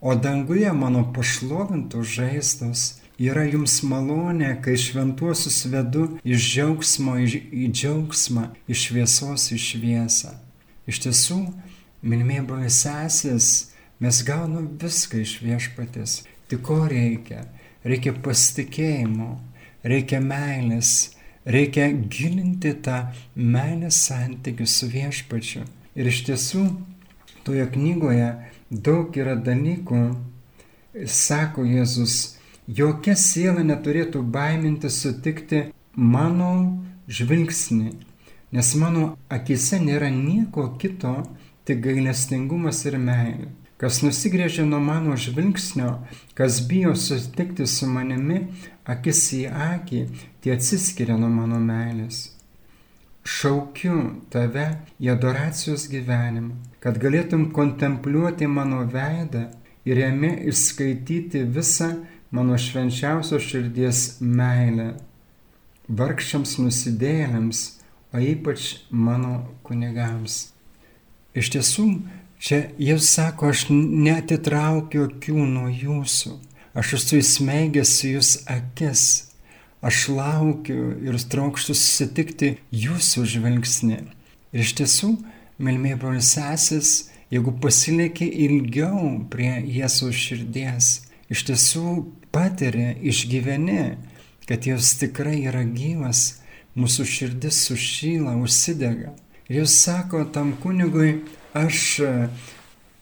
O 0.00 0.14
danguje 0.14 0.72
mano 0.74 1.04
pašlovintos 1.14 2.16
žaizdos 2.18 2.82
yra 3.18 3.44
jums 3.46 3.80
malonė, 3.86 4.56
kai 4.62 4.74
šventuosius 4.78 5.64
vedu 5.70 6.08
iš 6.26 6.50
džiaugsmo 6.52 7.18
į 7.22 7.70
džiaugsmą, 7.70 8.48
iš 8.70 8.88
šviesos 8.88 9.48
į 9.54 9.58
šviesą. 9.68 10.34
Iš 10.88 11.02
tiesų, 11.04 11.40
Mylimieji 11.98 12.44
broliai 12.46 12.70
sesės, 12.70 13.72
mes 13.98 14.20
gaunam 14.22 14.68
viską 14.78 15.18
iš 15.24 15.32
viešpatės. 15.42 16.20
Tik 16.46 16.60
ko 16.62 16.84
reikia? 16.86 17.40
Reikia 17.82 18.12
pasitikėjimo, 18.22 19.32
reikia 19.82 20.20
meilės, 20.22 21.16
reikia 21.48 21.88
gilinti 22.12 22.74
tą 22.84 22.98
meilės 23.34 23.98
santykių 24.08 24.66
su 24.68 24.88
viešpačiu. 24.92 25.64
Ir 25.98 26.10
iš 26.10 26.22
tiesų, 26.28 26.64
toje 27.46 27.64
knygoje 27.74 28.28
daug 28.70 29.16
yra 29.16 29.34
dalykų, 29.34 30.02
sako 31.08 31.64
Jėzus, 31.68 32.38
jokia 32.68 33.16
siela 33.16 33.64
neturėtų 33.64 34.22
baiminti 34.22 34.90
sutikti 34.92 35.64
mano 35.94 36.52
žvilgsnį, 37.08 37.94
nes 38.52 38.74
mano 38.80 39.14
akise 39.32 39.80
nėra 39.80 40.10
nieko 40.12 40.68
kito, 40.80 41.16
tik 41.64 41.80
gailestingumas 41.84 42.84
ir 42.88 42.98
meilė. 43.00 43.48
Kas 43.78 44.00
nusigrėžia 44.02 44.64
nuo 44.66 44.80
mano 44.82 45.14
žvilgsnio, 45.14 45.92
kas 46.34 46.58
bijo 46.66 46.96
susitikti 46.98 47.66
su 47.70 47.86
manimi 47.86 48.40
akis 48.82 49.20
į 49.36 49.44
akį, 49.52 50.00
tie 50.42 50.56
atsiskiria 50.56 51.14
nuo 51.20 51.28
mano 51.30 51.60
meilės. 51.62 52.24
Šaukiu 53.28 54.00
tave 54.32 54.66
į 54.98 55.12
adoracijos 55.14 55.86
gyvenimą, 55.92 56.56
kad 56.82 56.98
galėtum 56.98 57.50
kontempliuoti 57.54 58.48
mano 58.50 58.82
veidą 58.90 59.44
ir 59.86 60.02
jame 60.02 60.32
išskaityti 60.50 61.44
visą 61.54 61.92
mano 62.34 62.58
švenčiausios 62.58 63.46
širdies 63.46 64.04
meilę. 64.20 64.94
Vargšiams 65.88 66.58
nusidėjėliams, 66.60 67.60
o 68.12 68.20
ypač 68.20 68.72
mano 68.90 69.44
kunigams. 69.64 70.48
Iš 71.38 71.52
tiesų, 71.54 71.86
čia 72.38 72.68
jis 72.78 73.08
sako, 73.14 73.52
aš 73.52 73.66
netitraukiu 73.70 75.06
akių 75.08 75.46
nuo 75.46 75.68
jūsų, 75.70 76.34
aš 76.78 76.94
esu 76.98 77.18
įsmeigęs 77.22 77.94
jūs 78.08 78.32
akis, 78.50 79.04
aš 79.82 80.08
laukiu 80.14 80.92
ir 81.06 81.18
trokštų 81.18 81.74
susitikti 81.74 82.54
jūsų 82.74 83.26
žvilgsnį. 83.34 84.00
Ir 84.54 84.64
iš 84.64 84.74
tiesų, 84.80 85.12
mėlymiai 85.60 85.98
brolis 86.00 86.32
sesis, 86.34 87.10
jeigu 87.30 87.52
pasilieki 87.62 88.28
ilgiau 88.46 89.18
prie 89.30 89.58
Jėzaus 89.60 90.16
širdies, 90.16 90.92
iš 91.28 91.44
tiesų 91.50 91.88
patiri, 92.32 92.94
išgyveni, 93.10 93.96
kad 94.48 94.64
Jėzus 94.64 94.96
tikrai 95.02 95.42
yra 95.50 95.64
gyvas, 95.66 96.40
mūsų 96.78 97.04
širdis 97.08 97.64
sušyla, 97.66 98.36
užsidega. 98.40 99.12
Ir 99.48 99.62
jis 99.62 99.74
sako 99.82 100.22
tam 100.32 100.54
kunigui, 100.62 101.18
aš 101.56 102.00
e, 102.00 102.12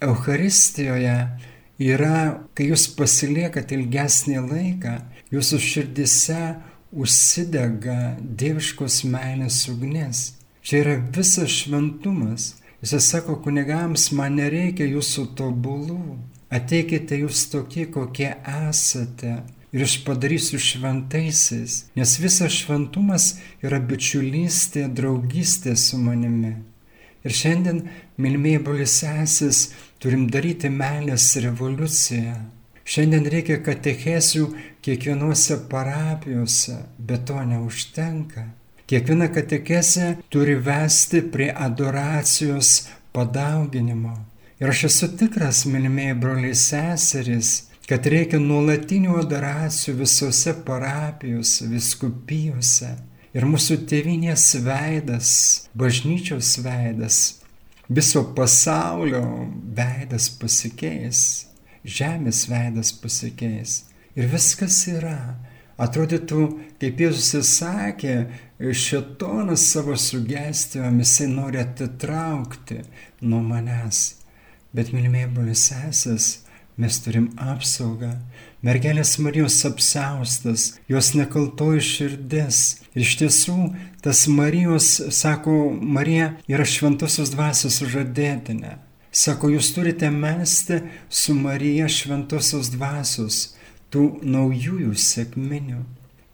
Euharistijoje 0.06 1.16
yra, 1.82 2.18
kai 2.56 2.70
jūs 2.70 2.86
pasiliekat 2.96 3.72
ilgesnį 3.72 4.38
laiką, 4.44 4.96
jūsų 5.32 5.60
širdise 5.62 6.40
užsidega 6.92 8.16
dieviškos 8.20 9.02
meilės 9.10 9.64
ugnis. 9.72 10.22
Čia 10.66 10.82
yra 10.82 10.94
visas 11.16 11.52
šventumas. 11.62 12.54
Jis 12.82 13.08
sako 13.08 13.38
kunigams, 13.42 14.10
man 14.12 14.36
nereikia 14.38 14.86
jūsų 14.86 15.30
tobulų. 15.38 16.00
Ateikite 16.52 17.18
jūs 17.24 17.48
tokie, 17.50 17.88
kokie 17.90 18.30
esate 18.46 19.40
ir 19.74 19.82
aš 19.82 19.96
padarysiu 20.06 20.60
šventaisiais, 20.62 21.86
nes 21.98 22.12
visas 22.22 22.54
šventumas 22.54 23.34
yra 23.64 23.80
bičiulystė, 23.82 24.86
draugystė 24.88 25.74
su 25.76 25.98
manimi. 26.00 26.54
Ir 27.24 27.34
šiandien, 27.34 27.80
mylimiai 28.20 28.60
brolisesis, 28.62 29.70
turim 30.02 30.28
daryti 30.30 30.70
meilės 30.70 31.32
revoliuciją. 31.42 32.36
Šiandien 32.86 33.26
reikia 33.32 33.56
katechesių 33.66 34.44
kiekvienose 34.84 35.56
parapijose, 35.70 36.76
bet 36.98 37.26
to 37.26 37.40
neužtenka. 37.42 38.44
Kiekviena 38.86 39.26
katechesė 39.34 40.12
turi 40.30 40.54
vesti 40.62 41.24
prie 41.34 41.48
adoracijos 41.50 42.76
padauginimo. 43.16 44.14
Ir 44.62 44.70
aš 44.70 44.84
esu 44.88 45.08
tikras, 45.18 45.64
mylimieji 45.66 46.14
broliai 46.22 46.54
seserys, 46.54 47.50
kad 47.90 48.06
reikia 48.06 48.38
nuolatinių 48.42 49.18
adoracijų 49.24 49.96
visose 50.04 50.54
parapijose, 50.68 51.66
viskupijose. 51.72 52.94
Ir 53.36 53.44
mūsų 53.44 53.82
tėvinės 53.90 54.46
veidas, 54.64 55.30
bažnyčios 55.76 56.54
veidas, 56.64 57.18
viso 57.92 58.22
pasaulio 58.36 59.20
veidas 59.76 60.30
pasikeis, 60.40 61.20
žemės 61.84 62.46
veidas 62.48 62.94
pasikeis. 62.96 63.82
Ir 64.16 64.30
viskas 64.32 64.78
yra. 64.88 65.36
Atrodytų, 65.76 66.46
kaip 66.80 67.00
Jėzus 67.04 67.34
įsakė, 67.36 68.14
šetonas 68.56 69.66
savo 69.74 69.92
sugestijomis 70.00 71.10
jisai 71.12 71.26
nori 71.34 71.60
atitraukti 71.60 72.78
nuo 73.20 73.42
manęs. 73.44 74.14
Bet, 74.72 74.94
mylimieji 74.96 75.28
brolius 75.34 75.66
sesės, 75.68 76.30
mes 76.76 76.98
turim 77.04 77.30
apsaugą. 77.40 78.12
Mergelės 78.66 79.16
Marijos 79.22 79.58
apsaustas, 79.68 80.74
jos 80.88 81.12
nekaltoji 81.16 81.84
širdis. 81.84 82.62
Ir 82.96 83.04
iš 83.04 83.14
tiesų, 83.20 83.56
tas 84.04 84.24
Marijos, 84.32 84.88
sako, 85.14 85.56
Marija 85.80 86.32
yra 86.50 86.66
šventosios 86.66 87.32
dvasios 87.34 87.80
žadėtinė. 87.84 88.76
Sako, 89.16 89.52
jūs 89.54 89.70
turite 89.72 90.10
mesti 90.12 90.82
su 91.08 91.34
Marija 91.36 91.88
šventosios 91.88 92.72
dvasios, 92.74 93.56
tų 93.92 94.20
naujųjų 94.26 94.92
sėkminių. 95.00 95.80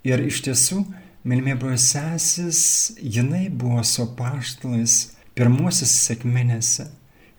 Ir 0.08 0.26
iš 0.26 0.42
tiesų, 0.48 0.82
Milmė 1.22 1.54
brosesis, 1.54 2.96
jinai 2.98 3.44
buvo 3.46 3.84
su 3.86 4.08
paštalais 4.18 5.12
pirmosios 5.38 5.92
sėkminėse. 6.02 6.88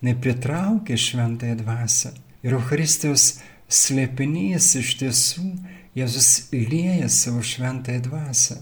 Jis 0.04 0.22
pritraukė 0.24 0.96
šventąją 1.00 1.58
dvasę. 1.60 2.14
Ir 2.44 2.58
Eucharistijos 2.58 3.40
slėpinys 3.72 4.74
iš 4.80 4.98
tiesų 5.00 5.48
Jėzus 5.94 6.50
lieja 6.52 7.08
savo 7.10 7.44
šventąją 7.46 8.02
dvasę. 8.08 8.56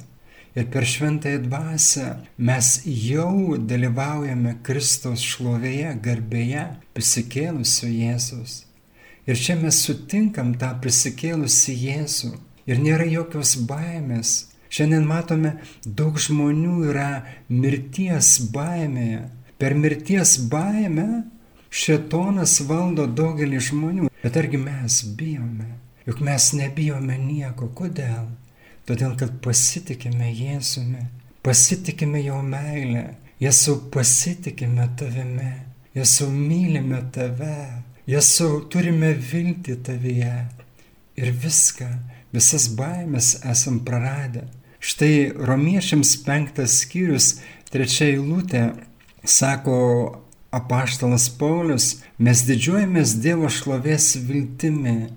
Ir 0.56 0.66
per 0.68 0.84
šventąją 0.84 1.40
dvasę 1.46 2.08
mes 2.38 2.70
jau 2.86 3.56
dalyvaujame 3.72 4.58
Kristaus 4.68 5.24
šlovėje, 5.24 5.94
garbėje, 6.04 6.66
prisikėlusio 6.92 7.88
Jėzus. 7.88 8.66
Ir 9.30 9.40
čia 9.40 9.56
mes 9.56 9.80
sutinkam 9.86 10.52
tą 10.60 10.74
prisikėlusi 10.84 11.78
Jėzų. 11.86 12.34
Ir 12.68 12.82
nėra 12.84 13.08
jokios 13.08 13.56
baimės. 13.70 14.52
Šiandien 14.72 15.08
matome, 15.08 15.56
daug 15.86 16.20
žmonių 16.20 16.90
yra 16.92 17.24
mirties 17.48 18.38
baimėje. 18.52 19.24
Per 19.58 19.76
mirties 19.78 20.36
baimę 20.52 21.24
Šetonas 21.72 22.58
valdo 22.68 23.06
daugelį 23.08 23.60
žmonių, 23.64 24.10
bet 24.22 24.38
argi 24.38 24.60
mes 24.60 25.02
bijome? 25.18 25.70
Juk 26.04 26.20
mes 26.26 26.50
nebijome 26.58 27.16
nieko. 27.22 27.70
Kodėl? 27.78 28.28
Todėl, 28.90 29.14
kad 29.16 29.38
pasitikime 29.46 30.32
Jėzumi, 30.34 31.06
pasitikime 31.46 32.24
jo 32.26 32.42
meilę, 32.44 33.06
Jėzau 33.42 33.78
pasitikime 33.94 34.90
tavimi, 35.00 35.54
Jėzau 35.96 36.28
mylime 36.34 37.00
tave, 37.16 37.84
Jėzau 38.10 38.66
turime 38.74 39.14
viltį 39.16 39.78
tavyje. 39.86 40.34
Ir 41.22 41.32
viską, 41.44 41.88
visas 42.34 42.68
baimės 42.76 43.38
esam 43.48 43.80
praradę. 43.86 44.48
Štai 44.82 45.32
romiešiams 45.38 46.16
penktas 46.26 46.80
skyrius, 46.82 47.36
trečia 47.70 48.08
eilutė, 48.16 48.72
sako 49.22 49.78
apaštalas 50.52 51.30
Paulius, 51.40 52.02
mes 52.20 52.44
didžiuojamės 52.48 53.16
Dievo 53.24 53.50
šlovės 53.52 54.14
viltimi, 54.28 55.12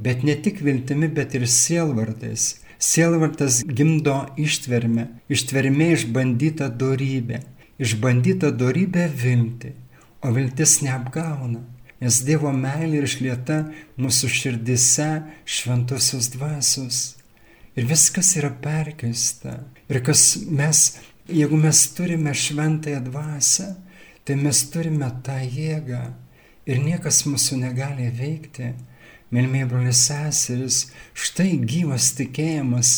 bet 0.00 0.24
ne 0.24 0.36
tik 0.40 0.62
viltimi, 0.64 1.10
bet 1.12 1.36
ir 1.36 1.46
sielvartais. 1.48 2.56
Sielvartas 2.80 3.60
gimdo 3.68 4.22
ištvermę, 4.40 5.04
ištvermė 5.28 5.90
išbandyta 5.98 6.70
darybė, 6.80 7.42
išbandyta 7.76 8.54
darybė 8.56 9.04
vilti, 9.20 9.74
o 10.24 10.32
viltis 10.32 10.78
neapgauna, 10.80 11.60
nes 12.00 12.22
Dievo 12.24 12.54
meilė 12.56 13.04
išlieta 13.04 13.58
mūsų 14.00 14.32
širdise 14.32 15.10
šventosios 15.44 16.32
dvasios. 16.32 17.02
Ir 17.76 17.84
viskas 17.86 18.32
yra 18.40 18.48
perkeista. 18.64 19.60
Ir 19.92 20.00
kas 20.04 20.40
mes, 20.48 20.96
jeigu 21.28 21.60
mes 21.60 21.84
turime 21.94 22.32
šventąją 22.34 23.04
dvasę, 23.04 23.68
tai 24.24 24.36
mes 24.40 24.62
turime 24.72 25.08
tą 25.26 25.38
jėgą 25.42 26.02
ir 26.70 26.80
niekas 26.84 27.24
mūsų 27.28 27.60
negali 27.64 28.10
veikti. 28.14 28.74
Mėlymiai 29.30 29.66
brolius 29.70 30.00
seseris, 30.08 30.78
štai 31.14 31.52
gyvas 31.62 32.10
tikėjimas 32.18 32.94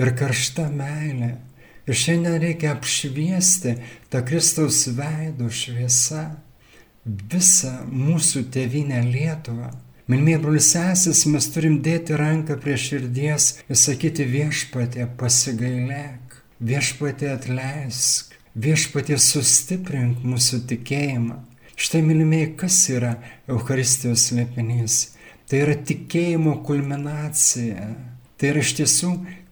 ir 0.00 0.14
karšta 0.16 0.70
meilė. 0.72 1.34
Ir 1.84 1.98
šiandien 2.00 2.38
reikia 2.40 2.72
apšviesti 2.72 3.74
tą 4.08 4.22
Kristaus 4.24 4.86
veido 4.96 5.50
šviesą 5.52 6.24
visą 7.04 7.74
mūsų 7.92 8.46
tėvynę 8.54 9.02
Lietuvą. 9.10 9.68
Mėlymiai 10.08 10.40
brolius 10.40 10.70
seseris, 10.72 11.24
mes 11.28 11.48
turim 11.52 11.78
dėti 11.84 12.16
ranką 12.16 12.56
prie 12.60 12.76
širdies 12.80 13.50
ir 13.68 13.80
sakyti 13.80 14.24
viešpatė 14.28 15.06
pasigailėk, 15.20 16.34
viešpatė 16.64 17.30
atleisk, 17.36 18.33
Viešpatie 18.54 19.16
sustiprink 19.18 20.20
mūsų 20.22 20.60
tikėjimą. 20.70 21.40
Štai, 21.74 22.04
mylimieji, 22.06 22.52
kas 22.54 22.76
yra 22.86 23.16
Euharistijos 23.50 24.28
slėpinys? 24.28 24.98
Tai 25.50 25.58
yra 25.64 25.74
tikėjimo 25.74 26.60
kulminacija. 26.62 27.88
Tai 28.38 28.52
yra 28.52 28.60
iš 28.62 28.76
tiesų 28.78 29.08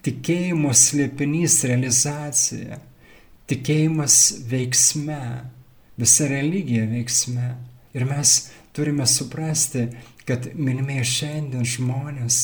tikėjimo 0.06 0.70
slėpinys, 0.70 1.56
realizacija. 1.66 2.78
Tikėjimas 3.50 4.18
veiksme. 4.52 5.18
Visa 5.98 6.28
religija 6.30 6.84
veiksme. 6.86 7.48
Ir 7.98 8.06
mes 8.06 8.36
turime 8.70 9.08
suprasti, 9.10 9.88
kad 10.30 10.46
mylimieji 10.54 11.08
šiandien 11.16 11.66
žmonės 11.66 12.38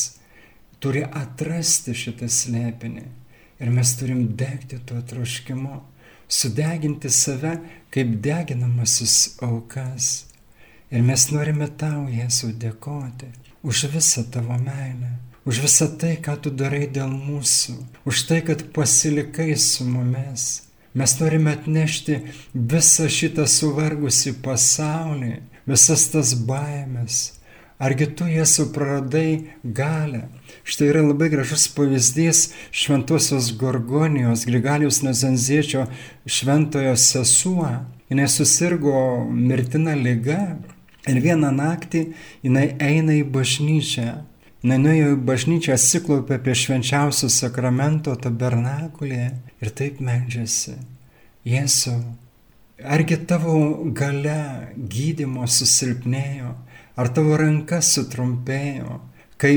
turi 0.82 1.04
atrasti 1.06 1.94
šitą 1.94 2.26
slėpinį. 2.26 3.06
Ir 3.62 3.70
mes 3.74 3.94
turim 3.98 4.26
degti 4.38 4.80
tuo 4.86 4.98
troškimu, 5.06 5.78
sudeginti 6.28 7.10
save 7.10 7.58
kaip 7.90 8.16
deginamasis 8.24 9.38
aukas. 9.42 10.26
Ir 10.90 11.02
mes 11.04 11.26
norime 11.32 11.68
tau, 11.80 12.06
Jėzau, 12.08 12.52
dėkoti 12.56 13.28
už 13.62 13.84
visą 13.92 14.24
tavo 14.32 14.56
meilę, 14.58 15.10
už 15.44 15.60
visą 15.60 15.88
tai, 15.98 16.16
ką 16.16 16.36
tu 16.40 16.50
darai 16.50 16.86
dėl 16.88 17.10
mūsų, 17.10 17.74
už 18.08 18.22
tai, 18.28 18.40
kad 18.46 18.62
pasilikai 18.72 19.56
su 19.56 19.84
mumis. 19.84 20.64
Mes 20.94 21.14
norime 21.20 21.52
atnešti 21.52 22.20
visą 22.54 23.08
šitą 23.12 23.44
suvargusi 23.46 24.32
pasaulį, 24.42 25.34
visas 25.68 26.08
tas 26.12 26.32
baimės. 26.48 27.37
Argi 27.78 28.06
tu 28.16 28.26
jas 28.26 28.56
supraradai 28.56 29.50
galę? 29.62 30.24
Štai 30.66 30.88
yra 30.90 31.04
labai 31.06 31.28
gražus 31.30 31.68
pavyzdys 31.70 32.40
šventosios 32.74 33.52
Gorgonijos, 33.60 34.42
Grigalijos 34.50 35.02
Nezanziečio 35.06 35.86
šventojo 36.26 36.96
sesuo. 36.96 37.70
Jis 38.10 38.34
susirgo 38.40 39.24
mirtina 39.30 39.94
lyga 39.94 40.40
ir 41.06 41.22
vieną 41.22 41.54
naktį 41.54 42.04
jinai 42.42 42.66
eina 42.82 43.14
į 43.20 43.24
bažnyčią. 43.30 44.10
Jis 44.66 44.80
nuėjo 44.82 45.14
į 45.14 45.18
bažnyčią, 45.28 45.76
atsiklaupė 45.78 46.42
prie 46.42 46.58
švenčiausio 46.58 47.30
sakramento 47.30 48.16
tabernakulė 48.18 49.28
ir 49.62 49.70
taip 49.70 50.00
medžiasi. 50.02 50.74
Jėzau, 51.46 52.00
Argi 52.84 53.16
tavo 53.26 53.84
gale 53.90 54.70
gydimo 54.78 55.46
susilpnėjo, 55.50 56.52
ar 56.98 57.10
tavo 57.14 57.36
ranka 57.38 57.78
sutrumpėjo, 57.84 58.98
kai 59.38 59.54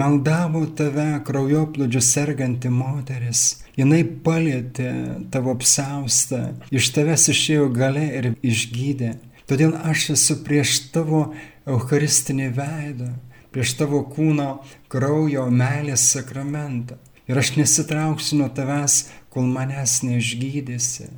maldavo 0.00 0.66
tave 0.76 1.08
kraujoplūdžiu 1.26 2.02
serganti 2.04 2.68
moteris, 2.72 3.62
jinai 3.78 4.02
palėtė 4.26 4.90
tavo 5.32 5.54
apsaustą, 5.56 6.42
iš 6.74 6.92
tavęs 6.96 7.30
išėjo 7.32 7.70
gale 7.72 8.04
ir 8.18 8.32
išgydė. 8.44 9.14
Todėl 9.48 9.72
aš 9.88 10.12
esu 10.16 10.38
prieš 10.44 10.76
tavo 10.92 11.24
Eucharistinį 11.68 12.52
veidą, 12.56 13.10
prieš 13.52 13.74
tavo 13.80 14.04
kūno 14.12 14.52
kraujo 14.92 15.48
meilės 15.50 16.04
sakramentą. 16.12 17.00
Ir 17.30 17.38
aš 17.38 17.54
nesitrauksiu 17.56 18.40
nuo 18.40 18.48
tavęs, 18.52 19.06
kol 19.32 19.46
manęs 19.48 20.00
neišgydysi 20.04 21.08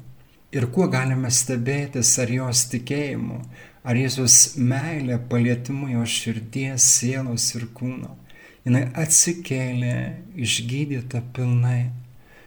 ir 0.55 0.69
kuo 0.75 0.87
galime 0.91 1.31
stebėtis 1.35 2.13
ar 2.23 2.31
jos 2.31 2.65
tikėjimu, 2.73 3.41
ar 3.85 3.99
Jėzus 3.99 4.55
meilė 4.57 5.19
palietimu 5.31 5.91
jo 5.93 6.05
širdies, 6.09 6.87
sielos 6.99 7.51
ir 7.59 7.67
kūno. 7.77 8.15
Jis 8.65 8.95
atsikėlė, 8.97 9.97
išgydyta 10.41 11.21
pilnai. 11.37 11.91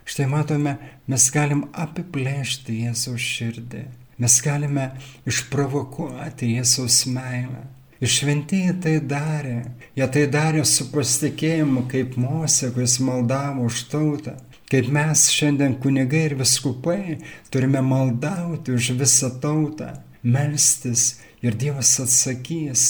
Štai 0.07 0.25
matome, 0.31 0.77
mes 1.05 1.27
galim 1.35 1.67
apiplėšti 1.77 2.79
Jėzaus 2.87 3.21
širdį. 3.21 3.83
Mes 4.17 4.37
galime 4.41 4.87
išprovokuoti 5.29 6.55
Jėzaus 6.55 7.03
meilę. 7.11 7.67
Ir 8.01 8.09
šventieji 8.13 8.73
tai 8.81 8.95
darė. 9.13 9.59
Jie 9.97 10.07
tai 10.13 10.23
darė 10.33 10.63
su 10.65 10.87
pasitikėjimu, 10.89 11.85
kaip 11.91 12.17
Mose, 12.21 12.71
kuris 12.73 12.97
maldavo 13.03 13.67
už 13.69 13.83
tautą. 13.91 14.37
Kaip 14.67 14.89
mes 14.91 15.21
šiandien 15.31 15.77
kunigai 15.79 16.25
ir 16.27 16.33
viskupai 16.35 17.17
turime 17.53 17.79
maldauti 17.79 18.73
už 18.75 18.89
visą 18.99 19.29
tautą, 19.39 19.93
melstis 20.23 21.21
ir 21.39 21.55
Dievas 21.55 21.93
atsakys, 22.03 22.83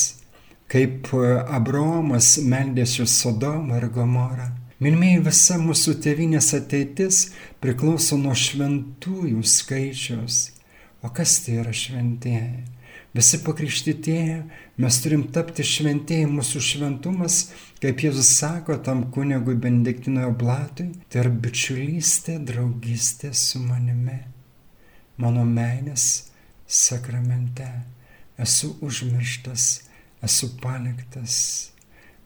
kaip 0.72 1.12
Abromas 1.54 2.38
meldėsi 2.42 3.06
Sodomą 3.06 3.78
ir 3.78 3.92
Gomorą. 3.94 4.50
Milmėjai, 4.82 5.22
visa 5.26 5.60
mūsų 5.62 5.96
tėvinės 6.06 6.52
ateitis 6.58 7.28
priklauso 7.62 8.18
nuo 8.18 8.34
šventųjų 8.38 9.42
skaičiaus. 9.42 10.42
O 11.06 11.14
kas 11.14 11.40
tai 11.46 11.60
yra 11.62 11.74
šventieji? 11.74 12.66
Visi 13.18 13.40
pakrikštytieji, 13.42 14.42
mes 14.78 14.98
turim 15.02 15.24
tapti 15.34 15.64
šventieji, 15.66 16.28
mūsų 16.30 16.60
šventumas, 16.62 17.38
kaip 17.82 18.04
Jėzus 18.06 18.30
sako 18.38 18.76
tam 18.86 19.08
kunigui 19.14 19.56
Benediktinojo 19.58 20.36
blatui, 20.38 20.92
tai 21.10 21.24
yra 21.24 21.32
bičiulystė, 21.34 22.36
draugystė 22.46 23.32
su 23.34 23.64
manimi. 23.64 24.20
Mano 25.18 25.48
meilės 25.50 26.28
sakramente 26.70 27.66
esu 28.38 28.76
užmirštas, 28.86 29.66
esu 30.22 30.52
paliktas, 30.62 31.40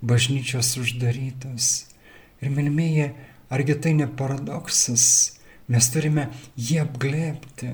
bažnyčios 0.04 0.74
uždarytos. 0.82 1.70
Ir 2.44 2.52
milmėje, 2.52 3.14
argi 3.48 3.80
tai 3.80 3.96
ne 3.96 4.10
paradoksas, 4.12 5.08
mes 5.72 5.90
turime 5.96 6.28
jį 6.60 6.82
apglėpti 6.84 7.72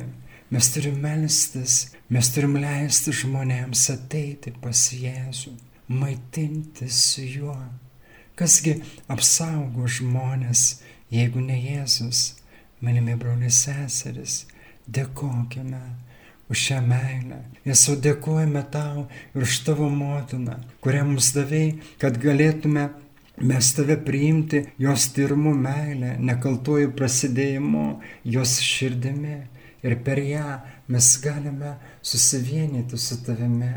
Mes 0.49 0.67
turim 0.71 1.01
melstis, 1.03 1.73
mes 2.07 2.27
turim 2.31 2.53
leisti 2.55 3.12
žmonėms 3.12 3.81
ateiti 3.91 4.53
pas 4.63 4.79
Jėzų, 4.95 5.51
maitinti 5.91 6.88
su 6.88 7.25
juo. 7.27 7.57
Kasgi 8.39 8.77
apsaugo 9.12 9.89
žmonės, 9.91 10.62
jeigu 11.12 11.43
ne 11.43 11.57
Jėzus, 11.60 12.21
mylimi 12.79 13.17
broliai 13.19 13.51
seseris, 13.51 14.45
dėkojame 14.88 15.81
už 16.47 16.63
šią 16.69 16.79
meilę. 16.93 17.41
Jėzau, 17.67 17.97
dėkojame 18.07 18.63
tau 18.71 19.03
ir 19.36 19.43
už 19.43 19.57
tavo 19.67 19.91
motiną, 19.91 20.62
kurią 20.79 21.03
mums 21.12 21.33
davėjai, 21.36 21.75
kad 21.99 22.21
galėtume 22.23 22.88
mes 23.51 23.73
tave 23.75 23.99
priimti 24.07 24.63
jos 24.79 25.12
tyrimų 25.12 25.57
meilę, 25.60 26.15
nekaltuoju 26.31 26.95
prasidėjimu, 26.95 27.86
jos 28.23 28.57
širdimi 28.63 29.41
ir 29.88 29.97
per 30.06 30.19
ją 30.21 30.45
mes 30.91 31.10
galime 31.23 31.76
susivienyti 32.02 33.00
su 33.00 33.21
tavimi. 33.26 33.73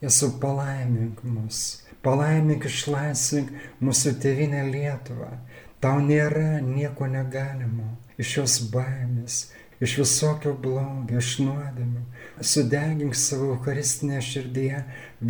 Jėzau, 0.00 0.30
palaimink 0.40 1.20
mus, 1.28 1.82
palaimink 2.06 2.64
išlaisvink 2.70 3.50
mūsų 3.84 4.14
tėvinę 4.22 4.62
Lietuvą. 4.70 5.34
Tau 5.80 6.00
nėra 6.04 6.60
nieko 6.64 7.08
negalimo 7.08 7.96
iš 8.20 8.36
jos 8.38 8.56
baimės, 8.72 9.50
iš 9.80 9.96
visokio 10.00 10.54
blogio, 10.64 11.20
iš 11.20 11.38
nuodėmių. 11.44 12.02
Sudegink 12.40 13.16
savo 13.16 13.50
Eucharistinėje 13.54 14.24
širdyje 14.30 14.82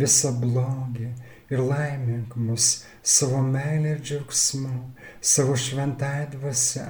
visą 0.03 0.31
blogį 0.39 1.11
ir 1.51 1.63
laimink 1.71 2.35
mus 2.35 2.67
savo 3.03 3.41
meilę 3.43 3.95
ir 3.95 4.03
džiaugsmu, 4.07 4.75
savo 5.21 5.55
šventąją 5.55 6.29
dvasę 6.35 6.87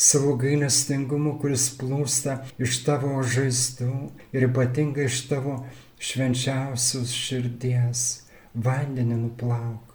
savo 0.00 0.32
gailestingumu, 0.40 1.34
kuris 1.42 1.66
plūsta 1.80 2.38
iš 2.64 2.80
tavo 2.86 3.20
žaizdų 3.34 3.92
ir 4.32 4.46
ypatingai 4.48 5.06
iš 5.10 5.26
tavo 5.28 5.60
švenčiausios 6.00 7.12
širdies. 7.12 8.04
Vandenį 8.50 9.18
nuplauk, 9.20 9.92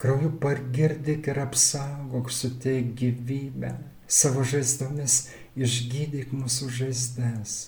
krauju 0.00 0.30
pargirdik 0.40 1.26
ir 1.28 1.42
apsaugok, 1.42 2.30
suteik 2.32 2.94
gyvybę. 2.96 3.74
Savo 4.08 4.46
žaizdomis 4.46 5.26
išgydyk 5.58 6.30
mūsų 6.32 6.70
žaizdas 6.78 7.58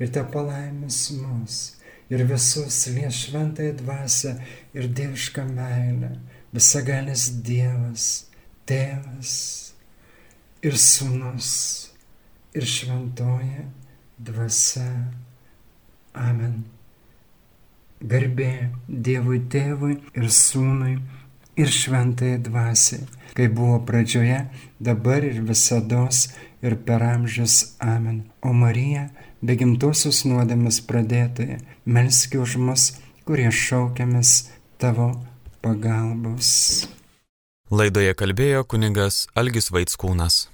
ir 0.00 0.08
te 0.14 0.22
palaimis 0.32 1.02
mus 1.18 1.58
ir 2.12 2.24
visus 2.28 2.86
lies 2.92 3.22
šventai 3.24 3.70
dvasia 3.78 4.34
ir 4.76 4.90
dievišką 4.96 5.46
meilę, 5.48 6.12
visagalis 6.52 7.30
Dievas, 7.46 8.26
Tėvas 8.68 9.32
ir 10.62 10.76
Sūnus, 10.78 11.48
ir 12.54 12.68
Šventoji 12.68 13.64
Dvasia. 14.22 14.90
Amen. 16.14 16.62
Garbė 18.02 18.52
Dievui 18.86 19.40
Tėvui 19.50 19.96
ir 20.12 20.28
Sūnui 20.28 20.98
ir 21.56 21.72
Šventai 21.72 22.36
Dvasiai, 22.44 23.06
kai 23.36 23.48
buvo 23.48 23.80
pradžioje, 23.88 24.44
dabar 24.80 25.24
ir 25.24 25.40
visada 25.48 26.06
ir 26.62 26.76
per 26.86 27.02
amžius. 27.02 27.76
Amen. 27.80 28.24
O 28.42 28.52
Marija, 28.52 29.08
be 29.42 29.56
gimtosios 29.58 30.22
nuodėmės 30.28 30.80
pradėtoje, 30.86 31.58
melski 31.84 32.40
už 32.42 32.56
mus, 32.62 32.88
kurie 33.26 33.50
šaukiamės 33.50 34.52
tavo 34.80 35.12
pagalbos. 35.62 36.86
Laidoje 37.72 38.14
kalbėjo 38.18 38.64
kuningas 38.68 39.26
Algis 39.38 39.70
Vaitskūnas. 39.72 40.46